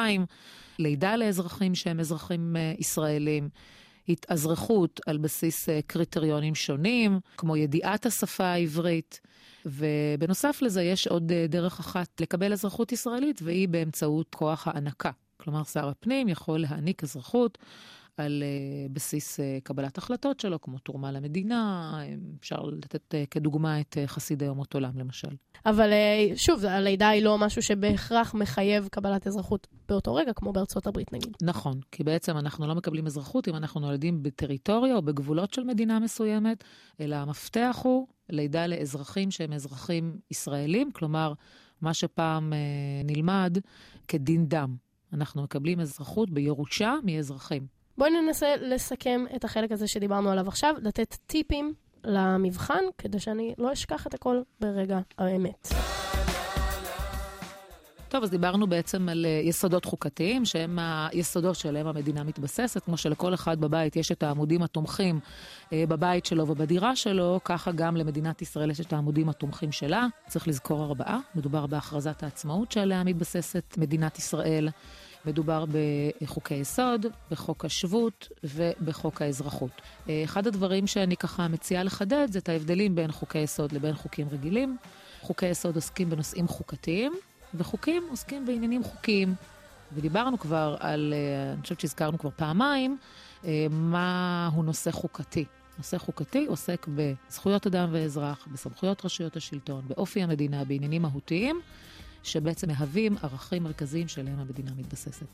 לידה 0.79 1.17
לאזרחים 1.17 1.75
שהם 1.75 2.01
אזרחים 2.01 2.57
אה, 2.57 2.73
ישראלים. 2.79 3.49
התאזרחות 4.09 5.01
על 5.07 5.19
בסיס 5.19 5.69
אה, 5.69 5.81
קריטריונים 5.87 6.55
שונים, 6.55 7.21
כמו 7.37 7.57
ידיעת 7.57 8.07
השפה 8.07 8.45
העברית. 8.45 9.21
ובנוסף 9.67 10.63
לזה 10.63 10.83
יש 10.83 11.07
עוד 11.07 11.33
דרך 11.33 11.81
אחת 11.81 12.21
לקבל 12.21 12.53
אזרחות 12.53 12.93
ישראלית, 12.93 13.41
והיא 13.43 13.69
באמצעות 13.69 14.35
כוח 14.35 14.69
הענקה. 14.69 15.11
כלומר, 15.37 15.65
שר 15.65 15.89
הפנים 15.89 16.29
יכול 16.29 16.61
להעניק 16.61 17.03
אזרחות 17.03 17.59
על 18.17 18.43
uh, 18.43 18.93
בסיס 18.93 19.41
uh, 19.41 19.43
קבלת 19.63 19.99
החלטות 19.99 20.41
שלו, 20.41 20.61
כמו 20.61 20.79
תרומה 20.79 21.13
למדינה, 21.13 21.93
אפשר 22.41 22.61
לתת 22.63 23.15
uh, 23.15 23.17
כדוגמה 23.31 23.81
את 23.81 23.97
חסידי 24.07 24.49
אומות 24.49 24.75
עולם, 24.75 24.99
למשל. 24.99 25.29
אבל 25.67 25.91
שוב, 26.37 26.65
הלידה 26.65 27.09
היא 27.09 27.23
לא 27.23 27.39
משהו 27.39 27.63
שבהכרח 27.63 28.35
מחייב 28.35 28.89
קבלת 28.89 29.27
אזרחות 29.27 29.67
באותו 29.89 30.15
רגע, 30.15 30.33
כמו 30.33 30.53
בארצות 30.53 30.87
הברית 30.87 31.13
נגיד. 31.13 31.37
נכון, 31.43 31.81
כי 31.93 32.05
בעצם 32.05 32.37
אנחנו 32.37 32.67
לא 32.67 32.75
מקבלים 32.75 33.07
אזרחות 33.07 33.49
אם 33.49 33.57
אנחנו 33.57 33.81
נולדים 33.81 34.23
בטריטוריה 34.23 34.97
או 34.97 35.03
בגבולות 35.03 35.55
של 35.55 35.65
מדינה 35.65 35.99
מסוימת, 35.99 36.65
אלא 37.01 37.17
המפתח 37.17 37.81
הוא 37.83 38.07
לידה 38.29 38.67
לאזרחים 38.67 39.31
שהם 39.31 39.53
אזרחים 39.53 40.19
ישראלים, 40.31 40.91
כלומר, 40.93 41.33
מה 41.81 41.95
שפעם 41.95 42.53
נלמד 43.05 43.59
כדין 44.09 44.49
דם. 44.49 44.77
אנחנו 45.13 45.43
מקבלים 45.43 45.81
אזרחות 45.81 46.31
בירושה 46.31 46.95
מאזרחים. 47.05 47.67
בואי 48.01 48.11
ננסה 48.11 48.57
לסכם 48.61 49.25
את 49.37 49.45
החלק 49.45 49.73
הזה 49.73 49.89
שדיברנו 49.89 50.31
עליו 50.31 50.49
עכשיו, 50.49 50.75
לתת 50.83 51.17
טיפים 51.27 51.75
למבחן, 52.05 52.85
כדי 52.99 53.19
שאני 53.19 53.55
לא 53.59 53.73
אשכח 53.73 54.07
את 54.07 54.15
הכל 54.15 54.41
ברגע 54.61 54.99
האמת. 55.19 55.69
טוב, 58.09 58.23
אז 58.23 58.31
דיברנו 58.31 58.67
בעצם 58.67 59.09
על 59.09 59.27
אה, 59.27 59.41
יסודות 59.45 59.85
חוקתיים, 59.85 60.45
שהם 60.45 60.79
היסודות 60.79 61.57
שעליהם 61.57 61.87
המדינה 61.87 62.25
מתבססת. 62.25 62.85
כמו 62.85 62.97
שלכל 62.97 63.35
אחד 63.35 63.61
בבית 63.61 63.97
יש 63.97 64.13
את 64.13 64.23
העמודים 64.23 64.63
התומכים 64.63 65.21
אה, 65.73 65.85
בבית 65.89 66.27
שלו 66.27 66.49
ובדירה 66.49 66.97
שלו, 66.97 67.41
ככה 67.45 67.73
גם 67.73 67.97
למדינת 67.97 68.43
ישראל 68.43 68.71
יש 68.71 68.81
את 68.81 68.93
העמודים 68.93 69.29
התומכים 69.29 69.73
שלה. 69.73 70.07
צריך 70.29 70.49
לזכור 70.49 70.85
ארבעה. 70.85 71.19
מדובר 71.35 71.67
בהכרזת 71.67 72.23
העצמאות 72.23 72.73
שעליה 72.73 73.05
מתבססת 73.05 73.75
מדינת 73.79 74.19
ישראל. 74.19 74.69
מדובר 75.25 75.65
בחוקי 76.23 76.55
יסוד, 76.55 77.07
בחוק 77.31 77.65
השבות 77.65 78.29
ובחוק 78.45 79.23
האזרחות. 79.23 79.71
אחד 80.25 80.47
הדברים 80.47 80.87
שאני 80.87 81.17
ככה 81.17 81.49
מציעה 81.49 81.83
לחדד 81.83 82.27
זה 82.31 82.39
את 82.39 82.49
ההבדלים 82.49 82.95
בין 82.95 83.13
חוקי 83.13 83.39
יסוד 83.39 83.73
לבין 83.73 83.95
חוקים 83.95 84.29
רגילים. 84.31 84.77
חוקי 85.21 85.47
יסוד 85.47 85.75
עוסקים 85.75 86.11
בנושאים 86.11 86.49
חוקתיים, 86.49 87.13
וחוקים 87.55 88.07
עוסקים 88.11 88.47
בעניינים 88.47 88.85
חוקיים. 88.85 89.35
ודיברנו 89.93 90.39
כבר 90.39 90.77
על, 90.81 91.15
אה, 91.17 91.53
אני 91.53 91.63
חושבת 91.63 91.81
שהזכרנו 91.81 92.19
כבר 92.19 92.31
פעמיים, 92.37 92.99
אה, 93.45 93.67
מהו 93.71 94.63
נושא 94.63 94.91
חוקתי. 94.91 95.45
נושא 95.79 95.99
חוקתי 95.99 96.47
עוסק 96.47 96.87
בזכויות 96.95 97.67
אדם 97.67 97.89
ואזרח, 97.93 98.49
בסמכויות 98.53 99.05
רשויות 99.05 99.37
השלטון, 99.37 99.83
באופי 99.89 100.23
המדינה, 100.23 100.65
בעניינים 100.65 101.03
מהותיים. 101.03 101.61
שבעצם 102.23 102.69
מהווים 102.69 103.17
ערכים 103.23 103.63
מרכזיים 103.63 104.09
שעליהם 104.09 104.39
המדינה 104.39 104.71
מתבססת. 104.77 105.27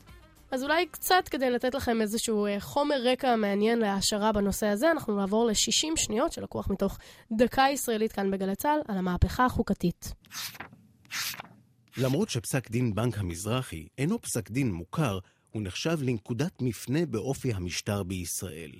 אז 0.51 0.63
אולי 0.63 0.85
קצת 0.91 1.23
כדי 1.31 1.49
לתת 1.49 1.75
לכם 1.75 2.01
איזשהו 2.01 2.45
אה, 2.45 2.59
חומר 2.59 2.95
רקע 3.03 3.35
מעניין 3.35 3.79
להעשרה 3.79 4.31
בנושא 4.31 4.67
הזה, 4.67 4.91
אנחנו 4.91 5.15
נעבור 5.15 5.45
ל-60 5.45 5.95
שניות 5.95 6.31
שלקוח 6.31 6.69
מתוך 6.69 6.97
דקה 7.31 7.65
ישראלית 7.71 8.11
כאן 8.11 8.31
בגלי 8.31 8.55
צה"ל 8.55 8.79
על 8.87 8.97
המהפכה 8.97 9.45
החוקתית. 9.45 10.13
למרות 11.97 12.29
שפסק 12.29 12.71
דין 12.71 12.95
בנק 12.95 13.17
המזרחי 13.17 13.87
אינו 13.97 14.21
פסק 14.21 14.51
דין 14.51 14.71
מוכר, 14.71 15.19
הוא 15.51 15.61
נחשב 15.61 15.97
לנקודת 16.01 16.61
מפנה 16.61 17.05
באופי 17.05 17.53
המשטר 17.53 18.03
בישראל. 18.03 18.71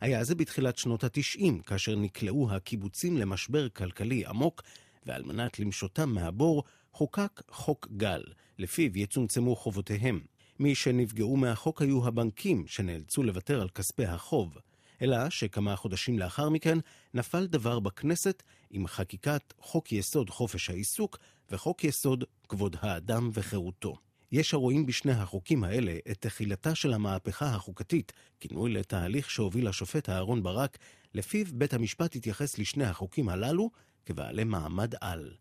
היה 0.00 0.24
זה 0.24 0.34
בתחילת 0.34 0.78
שנות 0.78 1.04
התשעים, 1.04 1.58
כאשר 1.60 1.96
נקלעו 1.96 2.50
הקיבוצים 2.50 3.16
למשבר 3.16 3.68
כלכלי 3.68 4.26
עמוק, 4.26 4.62
ועל 5.06 5.22
מנת 5.22 5.58
למשותם 5.58 6.08
מהבור, 6.08 6.64
חוקק 6.92 7.42
חוק 7.50 7.88
גל, 7.96 8.22
לפיו 8.58 8.98
יצומצמו 8.98 9.56
חובותיהם. 9.56 10.20
מי 10.58 10.74
שנפגעו 10.74 11.36
מהחוק 11.36 11.82
היו 11.82 12.06
הבנקים, 12.06 12.66
שנאלצו 12.66 13.22
לוותר 13.22 13.60
על 13.60 13.68
כספי 13.68 14.04
החוב. 14.04 14.58
אלא 15.02 15.30
שכמה 15.30 15.76
חודשים 15.76 16.18
לאחר 16.18 16.48
מכן 16.48 16.78
נפל 17.14 17.46
דבר 17.46 17.80
בכנסת 17.80 18.42
עם 18.70 18.86
חקיקת 18.86 19.54
חוק 19.58 19.92
יסוד 19.92 20.30
חופש 20.30 20.70
העיסוק 20.70 21.18
וחוק 21.50 21.84
יסוד 21.84 22.24
כבוד 22.48 22.76
האדם 22.80 23.30
וחירותו. 23.32 23.96
יש 24.32 24.54
הרואים 24.54 24.86
בשני 24.86 25.12
החוקים 25.12 25.64
האלה 25.64 25.96
את 26.10 26.16
תחילתה 26.20 26.74
של 26.74 26.92
המהפכה 26.92 27.46
החוקתית, 27.46 28.12
כינוי 28.40 28.72
לתהליך 28.72 29.30
שהוביל 29.30 29.68
השופט 29.68 30.08
אהרן 30.08 30.42
ברק, 30.42 30.78
לפיו 31.14 31.46
בית 31.52 31.74
המשפט 31.74 32.16
התייחס 32.16 32.58
לשני 32.58 32.84
החוקים 32.84 33.28
הללו 33.28 33.70
כבעלי 34.06 34.44
מעמד 34.44 34.94
על. 35.00 35.34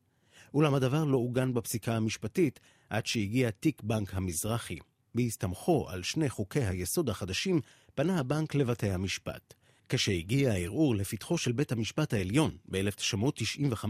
אולם 0.53 0.73
הדבר 0.73 1.03
לא 1.03 1.17
עוגן 1.17 1.53
בפסיקה 1.53 1.95
המשפטית 1.95 2.59
עד 2.89 3.05
שהגיע 3.05 3.49
תיק 3.51 3.81
בנק 3.81 4.13
המזרחי. 4.13 4.77
בהסתמכו 5.15 5.89
על 5.89 6.03
שני 6.03 6.29
חוקי 6.29 6.63
היסוד 6.63 7.09
החדשים, 7.09 7.61
פנה 7.95 8.19
הבנק 8.19 8.55
לבתי 8.55 8.89
המשפט. 8.89 9.53
כשהגיע 9.89 10.51
הערעור 10.51 10.95
לפתחו 10.95 11.37
של 11.37 11.51
בית 11.51 11.71
המשפט 11.71 12.13
העליון 12.13 12.57
ב-1995, 12.71 13.85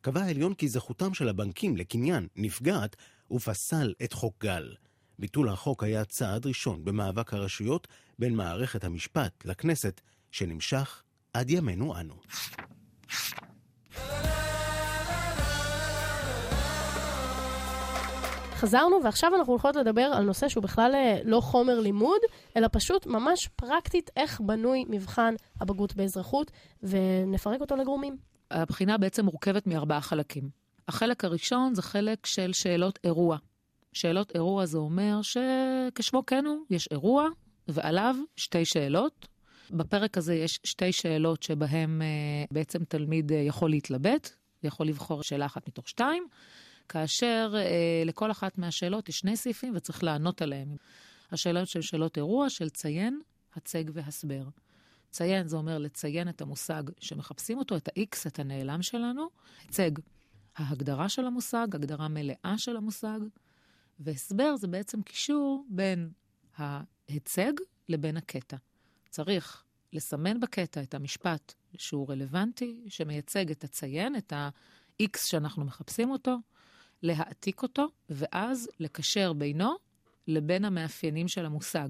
קבע 0.00 0.22
העליון 0.22 0.54
כי 0.54 0.68
זכותם 0.68 1.14
של 1.14 1.28
הבנקים 1.28 1.76
לקניין 1.76 2.26
נפגעת 2.36 2.96
ופסל 3.30 3.94
את 4.04 4.12
חוק 4.12 4.44
גל. 4.44 4.74
ביטול 5.18 5.48
החוק 5.48 5.82
היה 5.82 6.04
צעד 6.04 6.46
ראשון 6.46 6.84
במאבק 6.84 7.34
הרשויות 7.34 7.88
בין 8.18 8.34
מערכת 8.34 8.84
המשפט 8.84 9.44
לכנסת, 9.44 10.00
שנמשך 10.30 11.02
עד 11.34 11.50
ימינו 11.50 12.00
אנו. 12.00 12.14
חזרנו, 18.60 18.96
ועכשיו 19.04 19.34
אנחנו 19.34 19.52
הולכות 19.52 19.76
לדבר 19.76 20.02
על 20.02 20.24
נושא 20.24 20.48
שהוא 20.48 20.62
בכלל 20.62 20.92
אה, 20.94 21.18
לא 21.24 21.40
חומר 21.40 21.80
לימוד, 21.80 22.20
אלא 22.56 22.68
פשוט 22.72 23.06
ממש 23.06 23.48
פרקטית 23.56 24.10
איך 24.16 24.40
בנוי 24.40 24.84
מבחן 24.88 25.34
הבגרות 25.60 25.96
באזרחות, 25.96 26.50
ונפרק 26.82 27.60
אותו 27.60 27.76
לגרומים. 27.76 28.16
הבחינה 28.50 28.98
בעצם 28.98 29.24
מורכבת 29.24 29.66
מארבעה 29.66 30.00
חלקים. 30.00 30.48
החלק 30.88 31.24
הראשון 31.24 31.74
זה 31.74 31.82
חלק 31.82 32.26
של 32.26 32.52
שאלות 32.52 32.98
אירוע. 33.04 33.36
שאלות 33.92 34.32
אירוע 34.34 34.66
זה 34.66 34.78
אומר 34.78 35.20
שכשמו 35.22 36.26
כן 36.26 36.46
הוא, 36.46 36.58
יש 36.70 36.88
אירוע, 36.90 37.28
ועליו 37.68 38.16
שתי 38.36 38.64
שאלות. 38.64 39.28
בפרק 39.70 40.18
הזה 40.18 40.34
יש 40.34 40.60
שתי 40.64 40.92
שאלות 40.92 41.42
שבהן 41.42 42.02
אה, 42.02 42.06
בעצם 42.50 42.84
תלמיד 42.84 43.32
אה, 43.32 43.38
יכול 43.38 43.70
להתלבט, 43.70 44.30
יכול 44.62 44.86
לבחור 44.86 45.22
שאלה 45.22 45.46
אחת 45.46 45.68
מתוך 45.68 45.88
שתיים. 45.88 46.26
כאשר 46.90 47.54
אה, 47.56 48.02
לכל 48.04 48.30
אחת 48.30 48.58
מהשאלות 48.58 49.08
יש 49.08 49.18
שני 49.18 49.36
סעיפים 49.36 49.72
וצריך 49.76 50.04
לענות 50.04 50.42
עליהם. 50.42 50.76
השאלות 51.32 51.68
של 51.68 51.80
שאלות 51.80 52.16
אירוע 52.16 52.50
של 52.50 52.68
ציין, 52.68 53.20
הצג 53.54 53.84
והסבר. 53.92 54.44
ציין 55.10 55.48
זה 55.48 55.56
אומר 55.56 55.78
לציין 55.78 56.28
את 56.28 56.40
המושג 56.40 56.82
שמחפשים 57.00 57.58
אותו, 57.58 57.76
את 57.76 57.88
ה-X, 57.88 58.16
את 58.26 58.38
הנעלם 58.38 58.82
שלנו. 58.82 59.28
הצג, 59.68 59.90
ההגדרה 60.56 61.08
של 61.08 61.26
המושג, 61.26 61.66
הגדרה 61.74 62.08
מלאה 62.08 62.54
של 62.56 62.76
המושג. 62.76 63.20
והסבר 64.00 64.56
זה 64.56 64.68
בעצם 64.68 65.02
קישור 65.02 65.66
בין 65.68 66.10
ההצג 66.56 67.52
לבין 67.88 68.16
הקטע. 68.16 68.56
צריך 69.08 69.64
לסמן 69.92 70.40
בקטע 70.40 70.82
את 70.82 70.94
המשפט 70.94 71.54
שהוא 71.78 72.10
רלוונטי, 72.10 72.84
שמייצג 72.88 73.50
את 73.50 73.64
הציין, 73.64 74.16
את 74.16 74.32
ה-X 74.32 75.18
שאנחנו 75.26 75.64
מחפשים 75.64 76.10
אותו, 76.10 76.36
להעתיק 77.02 77.62
אותו, 77.62 77.86
ואז 78.08 78.68
לקשר 78.80 79.32
בינו 79.32 79.70
לבין 80.28 80.64
המאפיינים 80.64 81.28
של 81.28 81.46
המושג. 81.46 81.88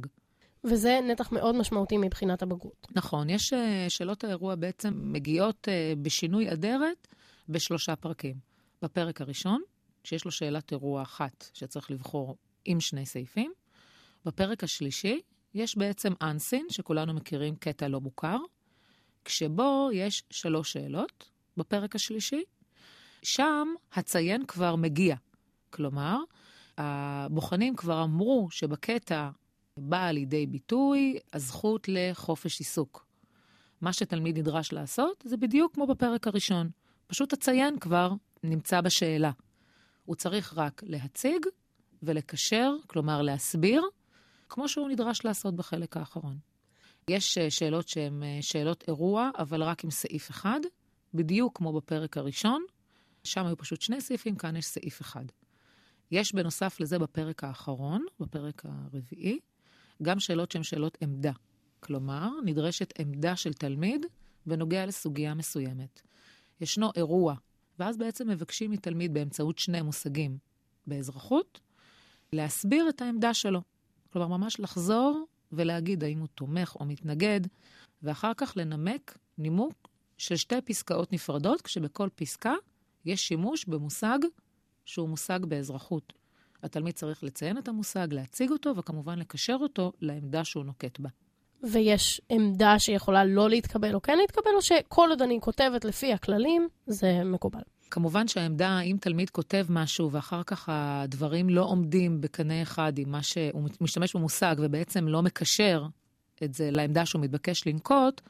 וזה 0.64 1.00
נתח 1.08 1.32
מאוד 1.32 1.54
משמעותי 1.54 1.96
מבחינת 1.98 2.42
הבגרות. 2.42 2.86
נכון, 2.94 3.30
יש 3.30 3.52
אה, 3.52 3.86
שאלות 3.88 4.24
האירוע 4.24 4.54
בעצם 4.54 4.94
מגיעות 5.02 5.68
אה, 5.68 5.92
בשינוי 6.02 6.52
אדרת 6.52 7.08
בשלושה 7.48 7.96
פרקים. 7.96 8.36
בפרק 8.82 9.20
הראשון, 9.20 9.62
שיש 10.04 10.24
לו 10.24 10.30
שאלת 10.30 10.72
אירוע 10.72 11.02
אחת 11.02 11.50
שצריך 11.54 11.90
לבחור 11.90 12.36
עם 12.64 12.80
שני 12.80 13.06
סעיפים. 13.06 13.52
בפרק 14.24 14.64
השלישי 14.64 15.20
יש 15.54 15.76
בעצם 15.76 16.12
אנסין, 16.22 16.66
שכולנו 16.70 17.14
מכירים 17.14 17.56
קטע 17.56 17.88
לא 17.88 18.00
מוכר, 18.00 18.36
כשבו 19.24 19.90
יש 19.92 20.22
שלוש 20.30 20.72
שאלות 20.72 21.30
בפרק 21.56 21.94
השלישי. 21.96 22.42
שם 23.22 23.68
הציין 23.92 24.46
כבר 24.46 24.76
מגיע. 24.76 25.16
כלומר, 25.70 26.18
הבוחנים 26.78 27.76
כבר 27.76 28.02
אמרו 28.02 28.48
שבקטע 28.50 29.30
באה 29.76 30.12
לידי 30.12 30.46
ביטוי 30.46 31.18
הזכות 31.32 31.88
לחופש 31.88 32.58
עיסוק. 32.58 33.06
מה 33.80 33.92
שתלמיד 33.92 34.38
נדרש 34.38 34.72
לעשות 34.72 35.24
זה 35.26 35.36
בדיוק 35.36 35.74
כמו 35.74 35.86
בפרק 35.86 36.26
הראשון. 36.26 36.70
פשוט 37.06 37.32
הציין 37.32 37.78
כבר 37.78 38.12
נמצא 38.44 38.80
בשאלה. 38.80 39.30
הוא 40.04 40.16
צריך 40.16 40.58
רק 40.58 40.82
להציג 40.86 41.46
ולקשר, 42.02 42.72
כלומר 42.86 43.22
להסביר, 43.22 43.82
כמו 44.48 44.68
שהוא 44.68 44.88
נדרש 44.88 45.24
לעשות 45.24 45.56
בחלק 45.56 45.96
האחרון. 45.96 46.38
יש 47.10 47.38
אה, 47.38 47.50
שאלות 47.50 47.88
שהן 47.88 48.22
אה, 48.22 48.38
שאלות 48.40 48.84
אירוע, 48.88 49.30
אבל 49.38 49.62
רק 49.62 49.84
עם 49.84 49.90
סעיף 49.90 50.30
אחד, 50.30 50.60
בדיוק 51.14 51.56
כמו 51.56 51.72
בפרק 51.72 52.16
הראשון. 52.16 52.64
שם 53.24 53.46
היו 53.46 53.56
פשוט 53.56 53.80
שני 53.80 54.00
סעיפים, 54.00 54.36
כאן 54.36 54.56
יש 54.56 54.66
סעיף 54.66 55.00
אחד. 55.00 55.24
יש 56.10 56.34
בנוסף 56.34 56.80
לזה 56.80 56.98
בפרק 56.98 57.44
האחרון, 57.44 58.04
בפרק 58.20 58.62
הרביעי, 58.64 59.38
גם 60.02 60.20
שאלות 60.20 60.52
שהן 60.52 60.62
שאלות 60.62 60.98
עמדה. 61.00 61.32
כלומר, 61.80 62.28
נדרשת 62.44 62.92
עמדה 63.00 63.36
של 63.36 63.52
תלמיד 63.52 64.06
בנוגע 64.46 64.86
לסוגיה 64.86 65.34
מסוימת. 65.34 66.02
ישנו 66.60 66.90
אירוע, 66.96 67.34
ואז 67.78 67.96
בעצם 67.96 68.28
מבקשים 68.28 68.70
מתלמיד 68.70 69.14
באמצעות 69.14 69.58
שני 69.58 69.82
מושגים 69.82 70.38
באזרחות, 70.86 71.60
להסביר 72.32 72.88
את 72.88 73.02
העמדה 73.02 73.34
שלו. 73.34 73.62
כלומר, 74.12 74.36
ממש 74.36 74.60
לחזור 74.60 75.24
ולהגיד 75.52 76.04
האם 76.04 76.18
הוא 76.18 76.28
תומך 76.34 76.76
או 76.80 76.84
מתנגד, 76.84 77.40
ואחר 78.02 78.32
כך 78.36 78.52
לנמק 78.56 79.18
נימוק 79.38 79.88
של 80.18 80.36
שתי 80.36 80.60
פסקאות 80.64 81.12
נפרדות, 81.12 81.62
כשבכל 81.62 82.08
פסקה 82.14 82.54
יש 83.04 83.28
שימוש 83.28 83.64
במושג 83.64 84.18
שהוא 84.84 85.08
מושג 85.08 85.40
באזרחות. 85.44 86.12
התלמיד 86.62 86.94
צריך 86.94 87.24
לציין 87.24 87.58
את 87.58 87.68
המושג, 87.68 88.08
להציג 88.10 88.50
אותו, 88.50 88.76
וכמובן 88.76 89.18
לקשר 89.18 89.56
אותו 89.60 89.92
לעמדה 90.00 90.44
שהוא 90.44 90.64
נוקט 90.64 91.00
בה. 91.00 91.08
ויש 91.62 92.20
עמדה 92.28 92.78
שיכולה 92.78 93.24
לא 93.24 93.50
להתקבל 93.50 93.94
או 93.94 94.02
כן 94.02 94.18
להתקבל, 94.18 94.50
או 94.56 94.62
שכל 94.62 95.06
עוד 95.10 95.22
אני 95.22 95.38
כותבת 95.40 95.84
לפי 95.84 96.12
הכללים, 96.12 96.68
זה 96.86 97.24
מקובל. 97.24 97.60
כמובן 97.90 98.28
שהעמדה, 98.28 98.80
אם 98.80 98.96
תלמיד 99.00 99.30
כותב 99.30 99.66
משהו 99.68 100.12
ואחר 100.12 100.42
כך 100.42 100.68
הדברים 100.72 101.50
לא 101.50 101.64
עומדים 101.64 102.20
בקנה 102.20 102.62
אחד 102.62 102.98
עם 102.98 103.10
מה 103.10 103.22
שהוא 103.22 103.68
משתמש 103.80 104.16
במושג 104.16 104.56
ובעצם 104.58 105.08
לא 105.08 105.22
מקשר 105.22 105.86
את 106.44 106.54
זה 106.54 106.70
לעמדה 106.70 107.06
שהוא 107.06 107.22
מתבקש 107.22 107.66
לנקוט, 107.66 108.20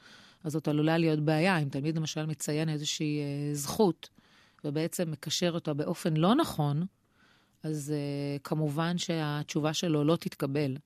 אז 0.45 0.53
זאת 0.53 0.69
עלולה 0.69 0.99
להיות 0.99 1.21
בעיה. 1.21 1.59
אם 1.59 1.69
תלמיד 1.69 1.97
למשל 1.97 2.27
מציין 2.27 2.69
איזושהי 2.69 3.19
אה, 3.21 3.55
זכות 3.55 4.09
ובעצם 4.65 5.11
מקשר 5.11 5.51
אותה 5.55 5.75
באופן 5.75 6.17
לא 6.17 6.35
נכון, 6.35 6.87
אז 7.63 7.93
אה, 7.97 8.39
כמובן 8.45 8.99
שהתשובה 8.99 9.73
שלו 9.73 10.05
לא 10.05 10.17
תתקבל. 10.17 10.77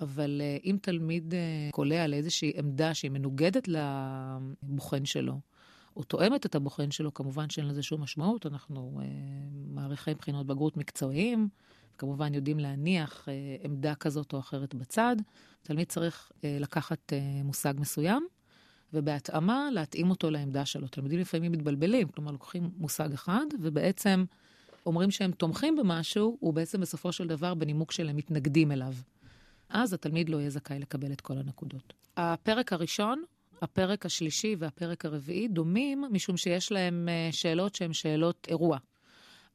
אבל 0.00 0.40
אה, 0.44 0.56
אם 0.64 0.76
תלמיד 0.82 1.34
אה, 1.34 1.68
קולע 1.72 2.06
לאיזושהי 2.06 2.52
עמדה 2.56 2.94
שהיא 2.94 3.10
מנוגדת 3.10 3.68
לבוחן 3.68 5.04
שלו, 5.04 5.40
או 5.96 6.02
תואמת 6.02 6.46
את 6.46 6.54
הבוחן 6.54 6.90
שלו, 6.90 7.14
כמובן 7.14 7.50
שאין 7.50 7.66
לזה 7.66 7.82
שום 7.82 8.02
משמעות. 8.02 8.46
אנחנו 8.46 9.00
אה, 9.02 9.06
מעריכי 9.66 10.14
בחינות 10.14 10.46
בגרות 10.46 10.76
מקצועיים, 10.76 11.48
כמובן 11.98 12.34
יודעים 12.34 12.58
להניח 12.58 13.28
אה, 13.28 13.56
עמדה 13.64 13.94
כזאת 13.94 14.32
או 14.32 14.38
אחרת 14.38 14.74
בצד. 14.74 15.16
תלמיד 15.62 15.88
צריך 15.88 16.32
אה, 16.44 16.56
לקחת 16.60 17.12
אה, 17.12 17.18
מושג 17.44 17.74
מסוים, 17.78 18.26
ובהתאמה 18.94 19.68
להתאים 19.72 20.10
אותו 20.10 20.30
לעמדה 20.30 20.66
שלו. 20.66 20.88
תלמידים 20.88 21.18
לפעמים 21.18 21.52
מתבלבלים, 21.52 22.08
כלומר 22.08 22.32
לוקחים 22.32 22.70
מושג 22.76 23.12
אחד, 23.12 23.46
ובעצם 23.60 24.24
אומרים 24.86 25.10
שהם 25.10 25.32
תומכים 25.32 25.76
במשהו, 25.76 26.38
ובעצם 26.42 26.80
בסופו 26.80 27.12
של 27.12 27.26
דבר 27.26 27.54
בנימוק 27.54 27.92
שלהם 27.92 28.16
מתנגדים 28.16 28.72
אליו. 28.72 28.94
אז 29.68 29.92
התלמיד 29.92 30.28
לא 30.28 30.36
יהיה 30.36 30.50
זכאי 30.50 30.78
לקבל 30.78 31.12
את 31.12 31.20
כל 31.20 31.38
הנקודות. 31.38 31.92
הפרק 32.16 32.72
הראשון, 32.72 33.22
הפרק 33.62 34.06
השלישי 34.06 34.56
והפרק 34.58 35.04
הרביעי 35.04 35.48
דומים, 35.48 36.04
משום 36.10 36.36
שיש 36.36 36.72
להם 36.72 37.08
אה, 37.08 37.28
שאלות 37.32 37.74
שהן 37.74 37.92
שאלות 37.92 38.46
אירוע. 38.50 38.78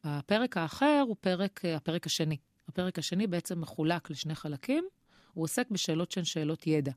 הפרק 0.04 0.58
האחר 0.58 1.04
הוא 1.08 1.15
פרק, 1.22 1.65
אה, 1.65 1.76
הפרק 1.76 2.06
השני. 2.06 2.38
הפרק 2.67 3.00
השני 3.00 3.28
בעצם 3.28 3.62
מחולק 3.62 4.10
לשני 4.10 4.36
חלקים, 4.36 4.86
הוא 5.34 5.43
עוסק 5.43 5.72
בשאלות 5.72 6.12
שהן 6.12 6.24
שאלות 6.24 6.67
ידע. 6.67 6.91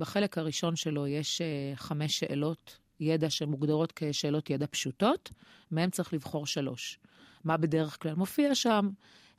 בחלק 0.00 0.38
הראשון 0.38 0.76
שלו 0.76 1.06
יש 1.06 1.40
אה, 1.40 1.72
חמש 1.76 2.18
שאלות 2.18 2.78
ידע 3.00 3.30
שמוגדרות 3.30 3.92
כשאלות 3.96 4.50
ידע 4.50 4.66
פשוטות, 4.70 5.30
מהם 5.70 5.90
צריך 5.90 6.12
לבחור 6.12 6.46
שלוש. 6.46 6.98
מה 7.44 7.56
בדרך 7.56 8.02
כלל 8.02 8.14
מופיע 8.14 8.54
שם? 8.54 8.88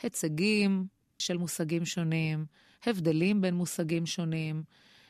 הצגים 0.03 0.85
של 1.19 1.37
מושגים 1.37 1.85
שונים, 1.85 2.45
הבדלים 2.85 3.41
בין 3.41 3.55
מושגים 3.55 4.05
שונים, 4.05 4.63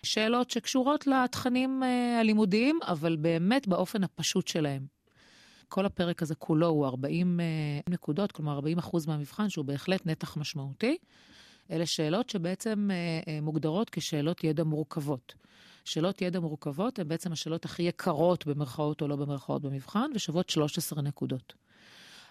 שאלות 0.03 0.51
שקשורות 0.51 1.07
לתכנים 1.07 1.83
uh, 1.83 2.19
הלימודיים, 2.19 2.79
אבל 2.87 3.15
באמת 3.15 3.67
באופן 3.67 4.03
הפשוט 4.03 4.47
שלהם. 4.47 4.85
כל 5.67 5.85
הפרק 5.85 6.21
הזה 6.21 6.35
כולו 6.35 6.67
הוא 6.67 6.85
40 6.85 7.39
uh, 7.39 7.41
אה, 7.41 7.93
נקודות, 7.93 8.31
כלומר 8.31 8.53
40 8.53 8.77
אחוז 8.77 9.07
מהמבחן, 9.07 9.49
שהוא 9.49 9.65
בהחלט 9.65 10.05
נתח 10.05 10.37
משמעותי. 10.37 10.97
אלה 11.71 11.85
שאלות 11.85 12.29
שבעצם 12.29 12.89
uh, 12.89 13.25
uh, 13.25 13.29
מוגדרות 13.41 13.89
כשאלות 13.89 14.43
ידע 14.43 14.63
מורכבות. 14.63 15.33
שאלות 15.85 16.21
ידע 16.21 16.39
מורכבות 16.39 16.99
הן 16.99 17.07
בעצם 17.07 17.31
השאלות 17.31 17.65
הכי 17.65 17.83
יקרות 17.83 18.47
במרכאות 18.47 19.01
או 19.01 19.07
לא 19.07 19.15
במרכאות 19.15 19.61
במבחן, 19.61 20.11
ושוות 20.15 20.49
13 20.49 21.01
נקודות. 21.01 21.53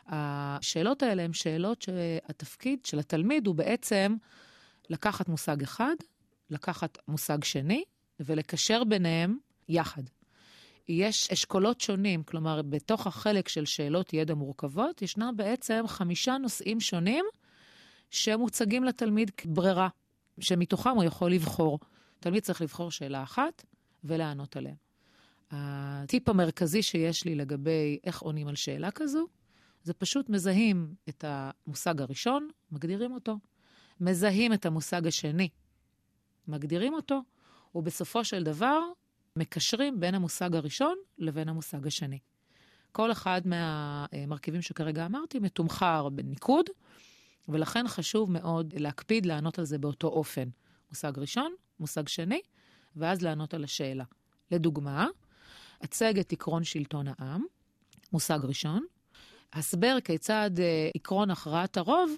השאלות 0.07 1.03
האלה 1.03 1.23
הן 1.23 1.33
שאלות 1.33 1.83
שהתפקיד 1.83 2.85
של 2.85 2.99
התלמיד 2.99 3.47
הוא 3.47 3.55
בעצם 3.55 4.17
לקחת 4.91 5.29
מושג 5.29 5.63
אחד, 5.63 5.95
לקחת 6.51 6.99
מושג 7.09 7.45
שני 7.45 7.85
ולקשר 8.21 8.85
ביניהם 8.85 9.39
יחד. 9.69 10.03
יש 10.89 11.31
אשכולות 11.33 11.81
שונים, 11.81 12.23
כלומר, 12.23 12.63
בתוך 12.63 13.07
החלק 13.07 13.49
של 13.49 13.65
שאלות 13.65 14.15
ידע 14.15 14.35
מורכבות, 14.35 15.03
ישנם 15.03 15.35
בעצם 15.37 15.85
חמישה 15.87 16.39
נושאים 16.39 16.81
שונים 16.81 17.25
שמוצגים 18.11 18.85
לתלמיד 18.85 19.31
כברירה, 19.31 19.89
שמתוכם 20.41 20.91
הוא 20.91 21.05
יכול 21.05 21.33
לבחור. 21.33 21.79
תלמיד 22.21 22.43
צריך 22.43 22.63
לבחור 22.63 22.91
שאלה 22.91 23.23
אחת 23.23 23.65
ולענות 24.05 24.57
עליה. 24.57 24.75
הטיפ 25.51 26.29
המרכזי 26.29 26.83
שיש 26.83 27.25
לי 27.25 27.35
לגבי 27.35 27.99
איך 28.05 28.21
עונים 28.21 28.49
על 28.49 28.55
שאלה 28.55 28.91
כזו, 28.91 29.27
זה 29.83 29.95
פשוט 29.95 30.29
מזהים 30.29 30.95
את 31.09 31.25
המושג 31.29 32.01
הראשון, 32.01 32.49
מגדירים 32.73 33.13
אותו. 33.13 33.39
מזהים 34.01 34.53
את 34.53 34.67
המושג 34.67 35.07
השני, 35.07 35.49
מגדירים 36.49 36.95
אותו, 36.95 37.21
ובסופו 37.75 38.25
של 38.25 38.45
דבר 38.45 38.81
מקשרים 39.37 40.01
בין 40.01 40.15
המושג 40.15 40.57
הראשון 40.57 40.97
לבין 41.19 41.49
המושג 41.49 41.87
השני. 41.87 42.19
כל 42.93 43.13
אחד 43.13 43.43
מהמרכיבים 43.45 44.63
שכרגע 44.63 45.07
אמרתי 45.07 45.39
מתומחר 45.39 46.09
בניקוד, 46.09 46.67
ולכן 47.49 47.89
חשוב 47.89 48.33
מאוד 48.33 48.75
להקפיד 48.77 49.27
לענות 49.27 49.59
על 49.59 49.65
זה 49.65 49.79
באותו 49.79 50.09
אופן. 50.09 50.49
מושג 50.91 51.13
ראשון, 51.17 51.55
מושג 51.81 52.09
שני, 52.09 52.41
ואז 52.97 53.23
לענות 53.23 53.55
על 53.55 53.65
השאלה. 53.65 54.05
לדוגמה, 54.51 55.07
הצג 55.81 56.19
את 56.19 56.33
עקרון 56.33 56.65
שלטון 56.65 57.07
העם, 57.19 57.45
מושג 58.13 58.39
ראשון, 58.43 58.87
הסבר 59.53 59.99
כיצד 60.05 60.51
אה, 60.59 60.91
עקרון 60.95 61.31
הכרעת 61.31 61.77
הרוב 61.77 62.11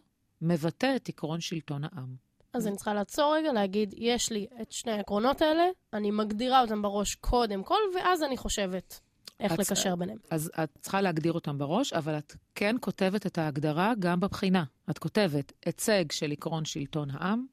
מבטא 0.43 0.97
את 0.97 1.09
עקרון 1.09 1.41
שלטון 1.41 1.85
העם. 1.85 2.17
אז 2.53 2.67
אני 2.67 2.77
צריכה 2.77 2.95
לעצור 2.95 3.35
רגע, 3.37 3.53
להגיד, 3.53 3.95
יש 3.97 4.33
לי 4.33 4.47
את 4.63 4.73
שני 4.73 4.93
העקרונות 4.93 5.43
האלה, 5.43 5.65
אני 5.93 6.11
מגדירה 6.11 6.61
אותם 6.61 6.83
בראש 6.83 7.15
קודם 7.15 7.63
כל, 7.65 7.81
ואז 7.95 8.23
אני 8.23 8.37
חושבת 8.37 9.01
איך 9.41 9.53
את, 9.53 9.59
לקשר 9.59 9.97
ביניהם. 9.97 10.19
אז 10.31 10.51
את 10.65 10.79
צריכה 10.81 11.01
להגדיר 11.01 11.33
אותם 11.33 11.59
בראש, 11.59 11.93
אבל 11.93 12.19
את 12.19 12.37
כן 12.55 12.77
כותבת 12.81 13.27
את 13.27 13.39
ההגדרה 13.39 13.93
גם 13.99 14.21
בבחינה. 14.21 14.65
את 14.91 14.99
כותבת 14.99 15.53
היצג 15.67 16.13
של 16.13 16.33
עקרון 16.33 16.65
שלטון 16.65 17.11
העם, 17.11 17.47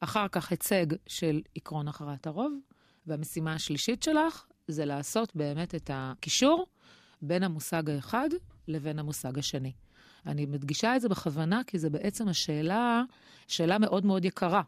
אחר 0.00 0.28
כך 0.28 0.50
היצג 0.50 0.86
של 1.06 1.40
עקרון 1.54 1.88
הכרעת 1.88 2.26
הרוב, 2.26 2.52
והמשימה 3.06 3.54
השלישית 3.54 4.02
שלך 4.02 4.44
זה 4.68 4.84
לעשות 4.84 5.36
באמת 5.36 5.74
את 5.74 5.90
הקישור 5.94 6.66
בין 7.22 7.42
המושג 7.42 7.90
האחד 7.90 8.28
לבין 8.68 8.98
המושג 8.98 9.38
השני. 9.38 9.72
אני 10.26 10.46
מדגישה 10.46 10.96
את 10.96 11.00
זה 11.00 11.08
בכוונה, 11.08 11.60
כי 11.66 11.78
זה 11.78 11.90
בעצם 11.90 12.28
השאלה, 12.28 13.02
שאלה 13.48 13.78
מאוד 13.78 14.06
מאוד 14.06 14.24
יקרה. 14.24 14.62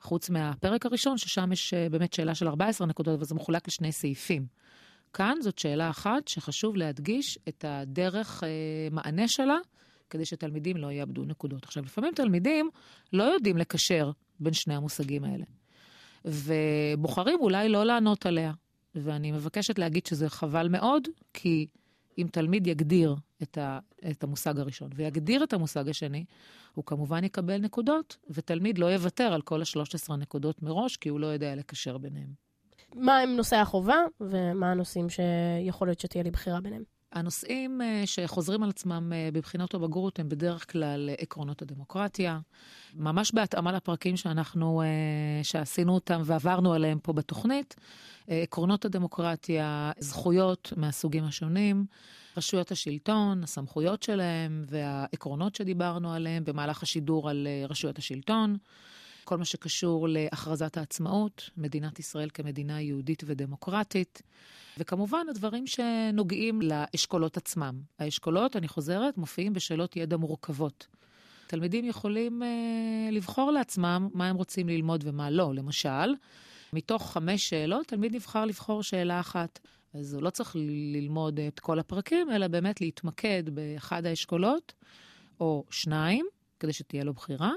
חוץ 0.00 0.30
מהפרק 0.30 0.86
הראשון, 0.86 1.18
ששם 1.18 1.52
יש 1.52 1.74
אה, 1.74 1.88
באמת 1.88 2.12
שאלה 2.12 2.34
של 2.34 2.48
14 2.48 2.86
נקודות, 2.86 3.14
אבל 3.14 3.24
זה 3.24 3.34
מחולק 3.34 3.68
לשני 3.68 3.92
סעיפים. 3.92 4.46
כאן 5.14 5.34
זאת 5.40 5.58
שאלה 5.58 5.90
אחת 5.90 6.28
שחשוב 6.28 6.76
להדגיש 6.76 7.38
את 7.48 7.64
הדרך 7.68 8.44
אה, 8.44 8.48
מענה 8.90 9.28
שלה, 9.28 9.56
כדי 10.10 10.24
שתלמידים 10.24 10.76
לא 10.76 10.92
יאבדו 10.92 11.24
נקודות. 11.24 11.64
עכשיו, 11.64 11.82
לפעמים 11.84 12.14
תלמידים 12.14 12.70
לא 13.12 13.22
יודעים 13.22 13.56
לקשר 13.56 14.10
בין 14.40 14.52
שני 14.52 14.74
המושגים 14.74 15.24
האלה, 15.24 15.44
ובוחרים 16.24 17.38
אולי 17.40 17.68
לא 17.68 17.84
לענות 17.84 18.26
עליה. 18.26 18.52
ואני 18.94 19.32
מבקשת 19.32 19.78
להגיד 19.78 20.06
שזה 20.06 20.28
חבל 20.28 20.68
מאוד, 20.68 21.08
כי 21.32 21.66
אם 22.18 22.26
תלמיד 22.32 22.66
יגדיר 22.66 23.16
את, 23.42 23.58
ה, 23.58 23.78
את 24.10 24.24
המושג 24.24 24.58
הראשון 24.58 24.90
ויגדיר 24.94 25.44
את 25.44 25.52
המושג 25.52 25.88
השני, 25.88 26.24
הוא 26.74 26.84
כמובן 26.84 27.24
יקבל 27.24 27.58
נקודות, 27.58 28.16
ותלמיד 28.30 28.78
לא 28.78 28.86
יוותר 28.86 29.32
על 29.32 29.42
כל 29.42 29.60
ה-13 29.60 30.16
נקודות 30.16 30.62
מראש, 30.62 30.96
כי 30.96 31.08
הוא 31.08 31.20
לא 31.20 31.26
יודע 31.26 31.54
לקשר 31.54 31.98
ביניהם. 31.98 32.43
מה 32.94 33.18
הם 33.18 33.36
נושאי 33.36 33.58
החובה, 33.58 33.96
ומה 34.20 34.70
הנושאים 34.70 35.06
שיכול 35.10 35.88
להיות 35.88 36.00
שתהיה 36.00 36.24
לי 36.24 36.30
בחירה 36.30 36.60
ביניהם? 36.60 36.82
הנושאים 37.14 37.80
אה, 37.82 38.02
שחוזרים 38.06 38.62
על 38.62 38.70
עצמם 38.70 39.12
אה, 39.14 39.28
בבחינות 39.32 39.74
הבגרות 39.74 40.18
הם 40.18 40.28
בדרך 40.28 40.72
כלל 40.72 41.08
אה, 41.08 41.14
עקרונות 41.18 41.62
הדמוקרטיה, 41.62 42.38
ממש 42.94 43.34
בהתאמה 43.34 43.72
לפרקים 43.72 44.16
שאנחנו, 44.16 44.82
שעשינו 45.42 45.94
אותם 45.94 46.22
ועברנו 46.24 46.72
עליהם 46.72 46.98
פה 46.98 47.12
בתוכנית. 47.12 47.76
עקרונות 48.28 48.84
הדמוקרטיה, 48.84 49.92
זכויות 49.98 50.72
מהסוגים 50.76 51.24
השונים, 51.24 51.86
רשויות 52.36 52.70
השלטון, 52.70 53.42
הסמכויות 53.42 54.02
שלהם 54.02 54.64
והעקרונות 54.66 55.54
שדיברנו 55.54 56.12
עליהם 56.12 56.44
במהלך 56.44 56.82
השידור 56.82 57.30
על 57.30 57.48
רשויות 57.68 57.98
השלטון. 57.98 58.56
כל 59.24 59.36
מה 59.36 59.44
שקשור 59.44 60.08
להכרזת 60.08 60.76
העצמאות, 60.76 61.50
מדינת 61.56 61.98
ישראל 61.98 62.28
כמדינה 62.34 62.80
יהודית 62.80 63.22
ודמוקרטית, 63.26 64.22
וכמובן 64.78 65.26
הדברים 65.30 65.66
שנוגעים 65.66 66.62
לאשכולות 66.62 67.36
עצמם. 67.36 67.80
האשכולות, 67.98 68.56
אני 68.56 68.68
חוזרת, 68.68 69.18
מופיעים 69.18 69.52
בשאלות 69.52 69.96
ידע 69.96 70.16
מורכבות. 70.16 70.86
תלמידים 71.46 71.84
יכולים 71.84 72.42
אה, 72.42 72.48
לבחור 73.12 73.50
לעצמם 73.50 74.08
מה 74.14 74.28
הם 74.28 74.36
רוצים 74.36 74.68
ללמוד 74.68 75.04
ומה 75.06 75.30
לא. 75.30 75.54
למשל, 75.54 76.14
מתוך 76.72 77.12
חמש 77.12 77.48
שאלות, 77.48 77.86
תלמיד 77.86 78.14
נבחר 78.14 78.44
לבחור 78.44 78.82
שאלה 78.82 79.20
אחת. 79.20 79.58
אז 79.94 80.14
הוא 80.14 80.22
לא 80.22 80.30
צריך 80.30 80.56
ללמוד 80.92 81.40
את 81.40 81.60
כל 81.60 81.78
הפרקים, 81.78 82.30
אלא 82.30 82.48
באמת 82.48 82.80
להתמקד 82.80 83.42
באחד 83.46 84.06
האשכולות, 84.06 84.72
או 85.40 85.64
שניים, 85.70 86.26
כדי 86.60 86.72
שתהיה 86.72 87.04
לו 87.04 87.14
בחירה, 87.14 87.52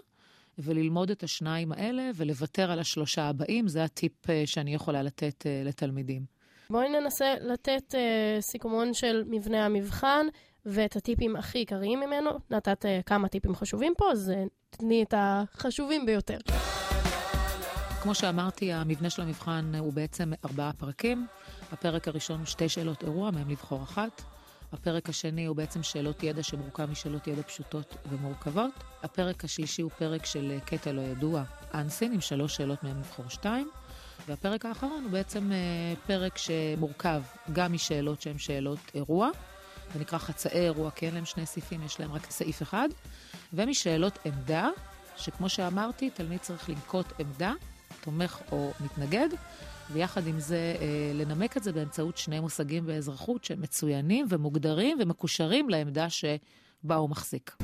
וללמוד 0.57 1.11
את 1.11 1.23
השניים 1.23 1.71
האלה 1.71 2.09
ולוותר 2.15 2.71
על 2.71 2.79
השלושה 2.79 3.29
הבאים. 3.29 3.67
זה 3.67 3.83
הטיפ 3.83 4.29
אה, 4.29 4.43
שאני 4.45 4.73
יכולה 4.73 5.03
לתת 5.03 5.45
אה, 5.45 5.61
לתלמידים. 5.65 6.37
בואי 6.69 6.89
ננסה 6.89 7.33
לתת 7.41 7.83
uh, 7.95 8.41
סיכומון 8.41 8.93
של 8.93 9.23
מבנה 9.27 9.65
המבחן 9.65 10.25
ואת 10.65 10.95
הטיפים 10.95 11.35
הכי 11.35 11.57
עיקריים 11.57 11.99
ממנו. 11.99 12.31
נתת 12.49 12.85
uh, 12.85 13.03
כמה 13.05 13.27
טיפים 13.27 13.55
חשובים 13.55 13.93
פה, 13.97 14.11
אז 14.11 14.31
uh, 14.35 14.49
תני 14.69 15.03
את 15.03 15.13
החשובים 15.17 16.05
ביותר. 16.05 16.37
כמו 18.01 18.15
שאמרתי, 18.15 18.73
המבנה 18.73 19.09
של 19.09 19.21
המבחן 19.21 19.71
הוא 19.79 19.93
בעצם 19.93 20.31
ארבעה 20.45 20.73
פרקים. 20.73 21.27
הפרק 21.71 22.07
הראשון 22.07 22.39
הוא 22.39 22.45
שתי 22.45 22.69
שאלות 22.69 23.03
אירוע, 23.03 23.31
מהם 23.31 23.49
לבחור 23.49 23.83
אחת. 23.83 24.21
הפרק 24.73 25.09
השני 25.09 25.45
הוא 25.45 25.55
בעצם 25.55 25.83
שאלות 25.83 26.23
ידע 26.23 26.43
שמורכב 26.43 26.85
משאלות 26.85 27.27
ידע 27.27 27.41
פשוטות 27.41 27.95
ומורכבות. 28.09 28.71
הפרק 29.03 29.43
השלישי 29.43 29.81
הוא 29.81 29.91
פרק 29.97 30.25
של 30.25 30.57
קטע 30.65 30.91
לא 30.91 31.01
ידוע, 31.01 31.43
אנסין, 31.73 32.13
עם 32.13 32.21
שלוש 32.21 32.55
שאלות 32.55 32.83
מהם 32.83 32.99
לבחור 32.99 33.29
שתיים. 33.29 33.69
והפרק 34.27 34.65
האחרון 34.65 35.03
הוא 35.03 35.11
בעצם 35.11 35.51
אה, 35.51 35.57
פרק 36.07 36.37
שמורכב 36.37 37.21
גם 37.53 37.73
משאלות 37.73 38.21
שהן 38.21 38.37
שאלות 38.37 38.79
אירוע, 38.95 39.29
זה 39.93 39.99
נקרא 39.99 40.17
חצאי 40.19 40.51
אירוע, 40.51 40.91
כי 40.91 41.05
אין 41.05 41.13
להם 41.13 41.25
שני 41.25 41.45
סעיפים, 41.45 41.83
יש 41.85 41.99
להם 41.99 42.11
רק 42.11 42.31
סעיף 42.31 42.61
אחד, 42.61 42.89
ומשאלות 43.53 44.19
עמדה, 44.25 44.69
שכמו 45.17 45.49
שאמרתי, 45.49 46.09
תלמיד 46.09 46.39
צריך 46.39 46.69
לנקוט 46.69 47.05
עמדה, 47.19 47.53
תומך 48.01 48.39
או 48.51 48.71
מתנגד, 48.79 49.29
ויחד 49.91 50.27
עם 50.27 50.39
זה 50.39 50.75
אה, 50.81 51.11
לנמק 51.13 51.57
את 51.57 51.63
זה 51.63 51.73
באמצעות 51.73 52.17
שני 52.17 52.39
מושגים 52.39 52.85
באזרחות 52.85 53.43
שהם 53.43 53.61
מצוינים 53.61 54.25
ומוגדרים 54.29 54.97
ומקושרים 55.01 55.69
לעמדה 55.69 56.07
שבה 56.09 56.95
הוא 56.95 57.09
מחזיק. 57.09 57.55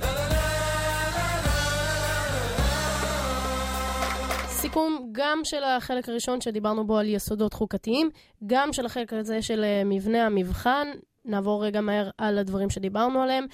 סיכום 4.47 5.09
גם 5.12 5.39
של 5.43 5.63
החלק 5.63 6.09
הראשון 6.09 6.41
שדיברנו 6.41 6.88
בו 6.88 6.97
על 6.97 7.09
יסודות 7.09 7.53
חוקתיים, 7.53 8.09
גם 8.45 8.73
של 8.73 8.86
החלק 8.86 9.13
הזה 9.13 9.41
של 9.41 9.63
אה, 9.63 9.83
מבנה 9.86 10.25
המבחן. 10.25 10.88
נעבור 11.25 11.65
רגע 11.65 11.81
מהר 11.81 12.09
על 12.17 12.38
הדברים 12.38 12.69
שדיברנו 12.69 13.21
עליהם, 13.21 13.45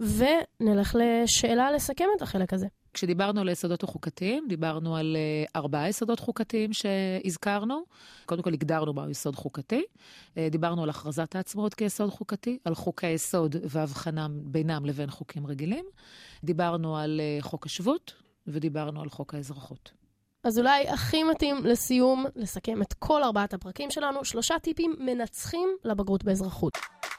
ונלך 0.00 0.96
לשאלה 0.98 1.70
לסכם 1.70 2.04
את 2.16 2.22
החלק 2.22 2.52
הזה. 2.52 2.66
כשדיברנו 2.94 3.40
על 3.40 3.48
היסודות 3.48 3.82
החוקתיים, 3.82 4.46
דיברנו 4.48 4.96
על 4.96 5.16
uh, 5.16 5.50
ארבעה 5.56 5.88
יסודות 5.88 6.20
חוקתיים 6.20 6.72
שהזכרנו. 6.72 7.82
קודם 8.26 8.42
כל 8.42 8.52
הגדרנו 8.52 8.92
מהו 8.92 9.10
יסוד 9.10 9.36
חוקתי. 9.36 9.82
Uh, 9.82 10.36
דיברנו 10.50 10.82
על 10.82 10.90
הכרזת 10.90 11.36
העצמאות 11.36 11.74
כיסוד 11.74 12.10
חוקתי, 12.10 12.58
על 12.64 12.74
חוקי 12.74 13.06
היסוד 13.06 13.56
והבחנם 13.64 14.40
בינם 14.44 14.86
לבין 14.86 15.10
חוקים 15.10 15.46
רגילים. 15.46 15.84
דיברנו 16.44 16.96
על 16.96 17.20
uh, 17.20 17.42
חוק 17.42 17.66
השבות, 17.66 18.12
ודיברנו 18.46 19.02
על 19.02 19.08
חוק 19.08 19.34
האזרחות. 19.34 19.99
אז 20.44 20.58
אולי 20.58 20.88
הכי 20.88 21.24
מתאים 21.24 21.56
לסיום 21.64 22.26
לסכם 22.36 22.82
את 22.82 22.92
כל 22.92 23.22
ארבעת 23.22 23.54
הפרקים 23.54 23.90
שלנו, 23.90 24.24
שלושה 24.24 24.58
טיפים 24.58 24.96
מנצחים 24.98 25.68
לבגרות 25.84 26.24
באזרחות. 26.24 26.72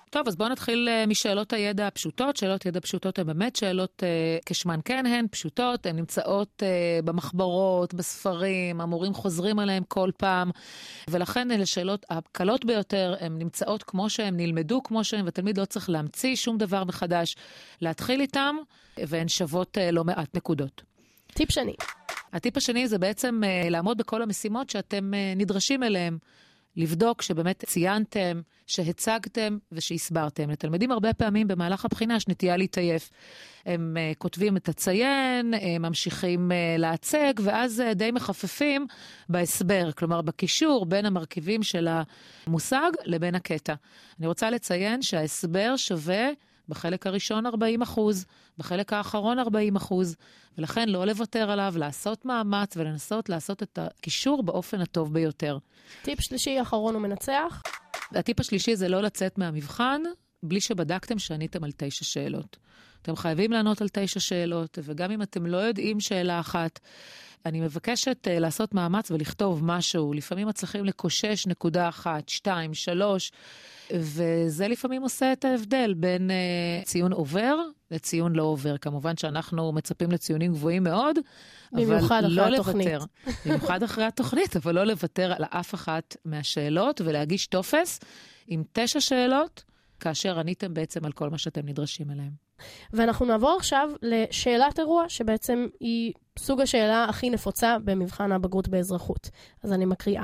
טוב, 0.10 0.28
אז 0.28 0.36
בואו 0.36 0.50
נתחיל 0.50 0.90
uh, 0.90 1.10
משאלות 1.10 1.54
הידע 1.54 1.88
הפשוטות. 1.88 2.38
שאלות 2.38 2.66
ידע 2.66 2.80
פשוטות 2.80 3.20
הן 3.20 3.26
באמת 3.26 3.56
שאלות 3.56 4.04
uh, 4.04 4.44
כשמן 4.46 4.80
כן 4.86 5.06
הן, 5.06 5.26
פשוטות, 5.32 5.86
הן 5.86 5.96
נמצאות 5.96 6.64
uh, 6.64 7.06
במחברות, 7.06 7.94
בספרים, 7.94 8.82
המורים 8.82 9.14
חוזרים 9.14 9.60
עליהן 9.60 9.84
כל 9.88 10.10
פעם, 10.18 10.52
ולכן 11.10 11.52
אלה 11.52 11.66
שאלות 11.66 12.06
הקלות 12.10 12.66
ביותר, 12.66 13.16
הן 13.20 13.38
נמצאות 13.38 13.84
כמו 13.84 14.10
שהן, 14.10 14.38
נלמדו 14.38 14.84
כמו 14.84 15.04
שהן, 15.04 15.28
ותלמיד 15.28 15.58
לא 15.58 15.66
צריך 15.66 15.90
להמציא 15.90 16.36
שום 16.36 16.58
דבר 16.58 16.84
מחדש, 16.84 17.36
להתחיל 17.82 18.22
איתן, 18.22 18.56
והן 18.98 19.28
שוות 19.28 19.78
uh, 19.78 19.92
לא 19.92 20.04
מעט 20.04 20.36
נקודות. 20.36 20.82
טיפ 21.34 21.52
שני. 21.52 21.76
הטיפ 22.34 22.58
השני 22.58 22.88
זה 22.88 22.98
בעצם 22.98 23.42
uh, 23.44 23.70
לעמוד 23.70 23.98
בכל 23.98 24.22
המשימות 24.22 24.70
שאתם 24.70 25.12
uh, 25.14 25.40
נדרשים 25.40 25.84
אליהן. 25.84 26.18
לבדוק 26.76 27.22
שבאמת 27.22 27.66
ציינתם, 27.66 28.42
שהצגתם 28.68 29.58
ושהסברתם. 29.72 30.50
לתלמידים 30.50 30.92
הרבה 30.92 31.14
פעמים 31.14 31.48
במהלך 31.48 31.86
הבחינה 31.86 32.16
יש 32.16 32.28
נטייה 32.28 32.58
להתעייף. 32.58 33.10
הם 33.66 33.98
uh, 33.98 34.18
כותבים 34.18 34.58
את 34.58 34.70
הציין, 34.70 35.54
הם 35.54 35.82
ממשיכים 35.82 36.52
uh, 36.52 36.80
להצג, 36.80 37.34
ואז 37.40 37.84
uh, 37.92 37.94
די 37.94 38.12
מחפפים 38.12 38.88
בהסבר, 39.30 39.92
כלומר 39.92 40.22
בקישור 40.22 40.86
בין 40.86 41.06
המרכיבים 41.06 41.64
של 41.64 41.88
המושג 42.48 42.92
לבין 43.06 43.36
הקטע. 43.36 43.74
אני 44.20 44.28
רוצה 44.28 44.50
לציין 44.50 45.02
שההסבר 45.02 45.74
שווה 45.78 46.30
בחלק 46.72 47.08
הראשון 47.08 47.46
40 47.46 47.82
אחוז, 47.82 48.26
בחלק 48.58 48.94
האחרון 48.94 49.40
40 49.40 49.76
אחוז, 49.76 50.16
ולכן 50.58 50.90
לא 50.90 51.06
לוותר 51.06 51.52
עליו, 51.52 51.74
לעשות 51.78 52.26
מאמץ 52.26 52.78
ולנסות 52.78 53.30
לעשות 53.30 53.64
את 53.64 53.80
הקישור 53.82 54.44
באופן 54.44 54.82
הטוב 54.82 55.14
ביותר. 55.14 55.58
טיפ 56.02 56.22
שלישי, 56.22 56.62
אחרון 56.62 56.96
ומנצח. 56.96 57.62
הטיפ 58.12 58.40
השלישי 58.40 58.76
זה 58.76 58.88
לא 58.88 59.02
לצאת 59.02 59.38
מהמבחן 59.38 60.02
בלי 60.44 60.62
שבדקתם 60.62 61.20
שעניתם 61.20 61.64
על 61.64 61.72
תשע 61.78 62.06
שאלות. 62.06 62.58
אתם 63.02 63.16
חייבים 63.16 63.52
לענות 63.52 63.82
על 63.82 63.88
תשע 63.92 64.20
שאלות, 64.20 64.80
וגם 64.84 65.12
אם 65.12 65.22
אתם 65.22 65.46
לא 65.46 65.58
יודעים 65.58 66.00
שאלה 66.00 66.40
אחת, 66.40 66.80
אני 67.46 67.62
מבקשת 67.62 68.28
uh, 68.28 68.40
לעשות 68.40 68.74
מאמץ 68.74 69.12
ולכתוב 69.12 69.66
משהו. 69.66 70.14
לפעמים 70.14 70.48
מצליחים 70.48 70.86
לקושש 70.86 71.48
נקודה 71.48 71.90
אחת, 71.90 72.30
שתיים, 72.30 72.74
שלוש, 72.74 73.32
וזה 73.92 74.68
לפעמים 74.68 75.02
עושה 75.02 75.34
את 75.34 75.46
ההבדל 75.46 75.94
בין 75.94 76.30
uh, 76.30 76.86
ציון 76.86 77.14
עובר 77.14 77.56
לציון 77.92 78.34
לא 78.34 78.44
עובר. 78.44 78.78
כמובן 78.78 79.18
שאנחנו 79.18 79.72
מצפים 79.72 80.12
לציונים 80.12 80.52
גבוהים 80.52 80.84
מאוד, 80.84 81.20
במיוחד 81.72 82.24
אחרי 82.24 82.36
לא 82.36 82.48
התוכנית. 82.56 82.88
לוותר. 82.88 83.06
במיוחד 83.46 83.84
אחרי 83.84 84.06
התוכנית, 84.06 84.56
אבל 84.56 84.76
לא 84.76 84.84
לוותר 84.84 85.34
על 85.34 85.44
אף 85.44 85.74
אחת 85.74 86.16
מהשאלות 86.26 87.02
ולהגיש 87.02 87.48
טופס 87.48 88.00
עם 88.48 88.64
תשע 88.74 89.00
שאלות, 89.00 89.64
כאשר 90.02 90.40
עניתם 90.40 90.74
בעצם 90.74 91.06
על 91.06 91.12
כל 91.12 91.30
מה 91.30 91.38
שאתם 91.38 91.62
נדרשים 91.66 92.12
אליהם. 92.12 92.32
ואנחנו 92.94 93.26
נעבור 93.26 93.56
עכשיו 93.58 93.90
לשאלת 94.02 94.80
אירוע, 94.80 95.06
שבעצם 95.08 95.68
היא 95.80 96.14
סוג 96.40 96.62
השאלה 96.62 97.06
הכי 97.10 97.30
נפוצה 97.30 97.78
במבחן 97.84 98.32
הבגרות 98.32 98.68
באזרחות. 98.68 99.30
אז 99.64 99.74
אני 99.74 99.86
מקריאה. 99.86 100.24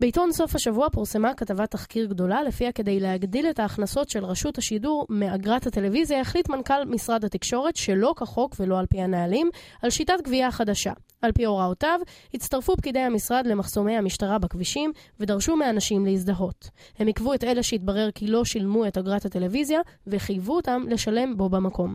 בעיתון 0.00 0.32
סוף 0.32 0.54
השבוע 0.54 0.90
פורסמה 0.90 1.34
כתבת 1.34 1.70
תחקיר 1.70 2.06
גדולה, 2.06 2.42
לפיה 2.42 2.72
כדי 2.72 3.00
להגדיל 3.00 3.50
את 3.50 3.58
ההכנסות 3.58 4.10
של 4.10 4.24
רשות 4.24 4.58
השידור 4.58 5.06
מאגרת 5.10 5.66
הטלוויזיה, 5.66 6.20
החליט 6.20 6.48
מנכ"ל 6.48 6.84
משרד 6.86 7.24
התקשורת, 7.24 7.76
שלא 7.76 8.14
כחוק 8.16 8.56
ולא 8.60 8.78
על 8.78 8.86
פי 8.86 9.00
הנהלים, 9.00 9.50
על 9.82 9.90
שיטת 9.90 10.20
גבייה 10.24 10.50
חדשה. 10.50 10.92
על 11.24 11.32
פי 11.32 11.44
הוראותיו, 11.44 12.00
הצטרפו 12.34 12.76
פקידי 12.76 12.98
המשרד 12.98 13.46
למחסומי 13.46 13.96
המשטרה 13.96 14.38
בכבישים, 14.38 14.92
ודרשו 15.20 15.56
מאנשים 15.56 16.06
להזדהות. 16.06 16.70
הם 16.98 17.06
עיכבו 17.06 17.34
את 17.34 17.44
אלה 17.44 17.62
שהתברר 17.62 18.10
כי 18.10 18.26
לא 18.26 18.44
שילמו 18.44 18.86
את 18.86 18.98
אגרת 18.98 19.24
הטלוויזיה, 19.24 19.80
וחייבו 20.06 20.56
אותם 20.56 20.82
לשלם 20.88 21.36
בו 21.36 21.48
במקום. 21.48 21.94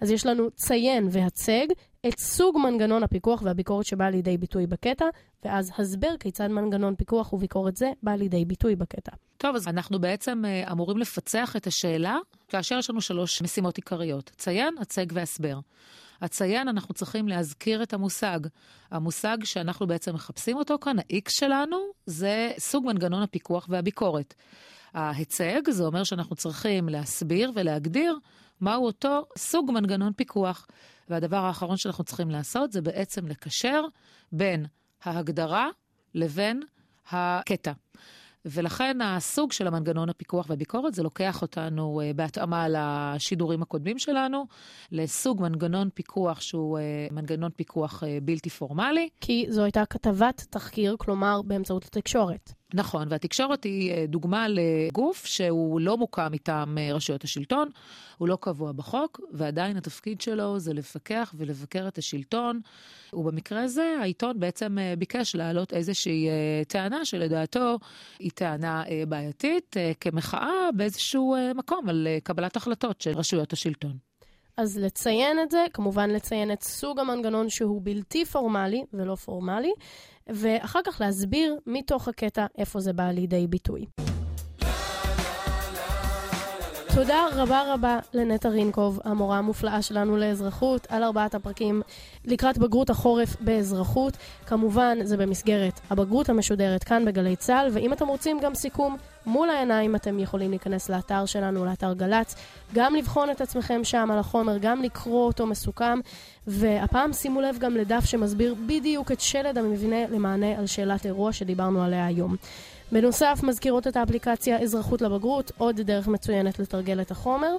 אז 0.00 0.10
יש 0.10 0.26
לנו 0.26 0.50
ציין 0.50 1.08
והצג 1.10 1.66
את 2.08 2.18
סוג 2.18 2.58
מנגנון 2.58 3.02
הפיקוח 3.02 3.42
והביקורת 3.42 3.86
שבא 3.86 4.08
לידי 4.08 4.38
ביטוי 4.38 4.66
בקטע, 4.66 5.04
ואז 5.44 5.70
הסבר 5.78 6.16
כיצד 6.20 6.46
מנגנון 6.46 6.94
פיקוח 6.94 7.32
וביקורת 7.32 7.76
זה 7.76 7.90
בא 8.02 8.12
לידי 8.12 8.44
ביטוי 8.44 8.76
בקטע. 8.76 9.12
טוב, 9.38 9.56
אז 9.56 9.68
אנחנו 9.68 9.98
בעצם 9.98 10.44
אה, 10.44 10.72
אמורים 10.72 10.98
לפצח 10.98 11.56
את 11.56 11.66
השאלה 11.66 12.18
כאשר 12.48 12.78
יש 12.78 12.90
לנו 12.90 13.00
שלוש 13.00 13.42
משימות 13.42 13.76
עיקריות. 13.76 14.30
ציין, 14.36 14.74
הצג 14.80 15.06
והסבר. 15.12 15.58
הציין, 16.22 16.68
אנחנו 16.68 16.94
צריכים 16.94 17.28
להזכיר 17.28 17.82
את 17.82 17.92
המושג. 17.92 18.40
המושג 18.90 19.38
שאנחנו 19.44 19.86
בעצם 19.86 20.14
מחפשים 20.14 20.56
אותו 20.56 20.78
כאן, 20.80 20.98
ה-X 20.98 21.30
שלנו, 21.30 21.76
זה 22.06 22.52
סוג 22.58 22.86
מנגנון 22.86 23.22
הפיקוח 23.22 23.66
והביקורת. 23.68 24.34
ההצג, 24.94 25.70
זה 25.70 25.84
אומר 25.84 26.04
שאנחנו 26.04 26.36
צריכים 26.36 26.88
להסביר 26.88 27.52
ולהגדיר 27.54 28.18
מהו 28.60 28.86
אותו 28.86 29.26
סוג 29.38 29.70
מנגנון 29.70 30.12
פיקוח. 30.12 30.66
והדבר 31.08 31.36
האחרון 31.36 31.76
שאנחנו 31.76 32.04
צריכים 32.04 32.30
לעשות 32.30 32.72
זה 32.72 32.82
בעצם 32.82 33.28
לקשר 33.28 33.82
בין 34.32 34.66
ההגדרה 35.02 35.68
לבין 36.14 36.62
הקטע. 37.10 37.72
ולכן 38.44 39.00
הסוג 39.00 39.52
של 39.52 39.66
המנגנון 39.66 40.08
הפיקוח 40.08 40.46
והביקורת, 40.48 40.94
זה 40.94 41.02
לוקח 41.02 41.42
אותנו 41.42 42.00
uh, 42.00 42.16
בהתאמה 42.16 42.66
לשידורים 42.68 43.62
הקודמים 43.62 43.98
שלנו, 43.98 44.46
לסוג 44.92 45.42
מנגנון 45.42 45.88
פיקוח 45.94 46.40
שהוא 46.40 46.78
uh, 46.78 47.14
מנגנון 47.14 47.50
פיקוח 47.56 48.02
uh, 48.02 48.06
בלתי 48.22 48.50
פורמלי. 48.50 49.08
כי 49.20 49.46
זו 49.48 49.62
הייתה 49.64 49.86
כתבת 49.86 50.46
תחקיר, 50.50 50.96
כלומר 50.98 51.42
באמצעות 51.42 51.84
התקשורת. 51.84 52.52
נכון, 52.74 53.08
והתקשורת 53.10 53.64
היא 53.64 53.92
אה, 53.92 54.06
דוגמה 54.06 54.46
לגוף 54.48 55.26
שהוא 55.26 55.80
לא 55.80 55.96
מוקם 55.98 56.28
מטעם 56.32 56.78
אה, 56.78 56.94
רשויות 56.94 57.24
השלטון, 57.24 57.68
הוא 58.18 58.28
לא 58.28 58.38
קבוע 58.40 58.72
בחוק, 58.72 59.20
ועדיין 59.32 59.76
התפקיד 59.76 60.20
שלו 60.20 60.58
זה 60.58 60.72
לפקח 60.72 61.34
ולבקר 61.36 61.88
את 61.88 61.98
השלטון. 61.98 62.60
ובמקרה 63.12 63.62
הזה 63.62 63.96
העיתון 64.00 64.40
בעצם 64.40 64.78
אה, 64.78 64.94
ביקש 64.98 65.34
להעלות 65.34 65.72
איזושהי 65.72 66.28
טענה 66.68 67.04
שלדעתו 67.04 67.78
היא 68.18 68.30
טענה 68.34 68.84
בעייתית, 69.08 69.76
כמחאה 70.00 70.72
באיזשהו 70.76 71.36
מקום 71.54 71.88
על 71.88 72.08
קבלת 72.22 72.56
החלטות 72.56 73.00
של 73.00 73.10
רשויות 73.10 73.52
השלטון. 73.52 74.11
אז 74.56 74.78
לציין 74.78 75.40
את 75.40 75.50
זה, 75.50 75.64
כמובן 75.72 76.10
לציין 76.10 76.52
את 76.52 76.62
סוג 76.62 77.00
המנגנון 77.00 77.48
שהוא 77.48 77.80
בלתי 77.84 78.24
פורמלי 78.24 78.84
ולא 78.92 79.14
פורמלי, 79.14 79.72
ואחר 80.26 80.80
כך 80.86 81.00
להסביר 81.00 81.56
מתוך 81.66 82.08
הקטע 82.08 82.46
איפה 82.58 82.80
זה 82.80 82.92
בא 82.92 83.10
לידי 83.10 83.46
ביטוי. 83.46 83.86
תודה 86.94 87.26
רבה 87.32 87.74
רבה 87.74 87.98
לנטע 88.14 88.48
רינקוב, 88.48 89.00
המורה 89.04 89.38
המופלאה 89.38 89.82
שלנו 89.82 90.16
לאזרחות, 90.16 90.86
על 90.90 91.04
ארבעת 91.04 91.34
הפרקים 91.34 91.82
לקראת 92.24 92.58
בגרות 92.58 92.90
החורף 92.90 93.36
באזרחות. 93.40 94.16
כמובן, 94.46 94.98
זה 95.02 95.16
במסגרת 95.16 95.80
הבגרות 95.90 96.28
המשודרת 96.28 96.84
כאן 96.84 97.04
בגלי 97.04 97.36
צה"ל, 97.36 97.68
ואם 97.72 97.92
אתם 97.92 98.08
רוצים 98.08 98.40
גם 98.40 98.54
סיכום 98.54 98.96
מול 99.26 99.50
העיניים, 99.50 99.96
אתם 99.96 100.18
יכולים 100.18 100.50
להיכנס 100.50 100.88
לאתר 100.88 101.26
שלנו, 101.26 101.64
לאתר 101.64 101.92
גל"צ, 101.92 102.34
גם 102.74 102.94
לבחון 102.94 103.30
את 103.30 103.40
עצמכם 103.40 103.84
שם 103.84 104.08
על 104.12 104.18
החומר, 104.18 104.58
גם 104.58 104.82
לקרוא 104.82 105.26
אותו 105.26 105.46
מסוכם, 105.46 106.00
והפעם 106.46 107.12
שימו 107.12 107.40
לב 107.40 107.58
גם 107.58 107.76
לדף 107.76 108.04
שמסביר 108.04 108.54
בדיוק 108.66 109.12
את 109.12 109.20
שלד 109.20 109.58
המבנה 109.58 110.06
למענה 110.06 110.58
על 110.58 110.66
שאלת 110.66 111.06
אירוע 111.06 111.32
שדיברנו 111.32 111.82
עליה 111.82 112.06
היום. 112.06 112.36
בנוסף, 112.92 113.40
מזכירות 113.42 113.86
את 113.86 113.96
האפליקציה 113.96 114.58
אזרחות 114.58 115.02
לבגרות, 115.02 115.52
עוד 115.58 115.80
דרך 115.80 116.08
מצוינת 116.08 116.58
לתרגל 116.58 117.00
את 117.00 117.10
החומר, 117.10 117.56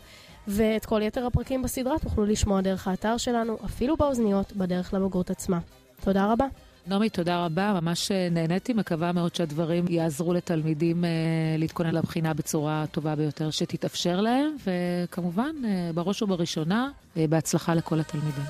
ואת 0.48 0.86
כל 0.86 1.02
יתר 1.02 1.26
הפרקים 1.26 1.62
בסדרה 1.62 2.00
תוכלו 2.00 2.26
לשמוע 2.26 2.62
דרך 2.62 2.88
האתר 2.88 3.18
שלנו, 3.18 3.58
אפילו 3.66 3.98
באוזניות, 3.98 4.54
בדרך 4.56 4.94
לבגרות 4.94 5.30
עצמה. 5.30 5.60
תודה 6.04 6.32
רבה. 6.32 6.46
נעמי, 6.88 7.10
תודה 7.10 7.46
רבה, 7.46 7.80
ממש 7.82 8.12
אה, 8.12 8.28
נהניתי, 8.32 8.74
מקווה 8.74 9.12
מאוד 9.12 9.36
שהדברים 9.36 9.86
יעזרו 9.90 10.34
לתלמידים 10.34 11.06
אה, 11.06 11.10
להתכונן 11.58 11.96
לבחינה 11.96 12.34
בצורה 12.34 12.84
הטובה 12.84 13.16
ביותר 13.16 13.52
שתתאפשר 13.52 14.22
להם, 14.22 14.56
וכמובן, 14.66 15.56
אה, 15.66 15.90
בראש 15.94 16.22
ובראשונה, 16.22 16.90
אה, 17.18 17.26
בהצלחה 17.30 17.76
לכל 17.76 18.00
התלמידים. 18.00 18.44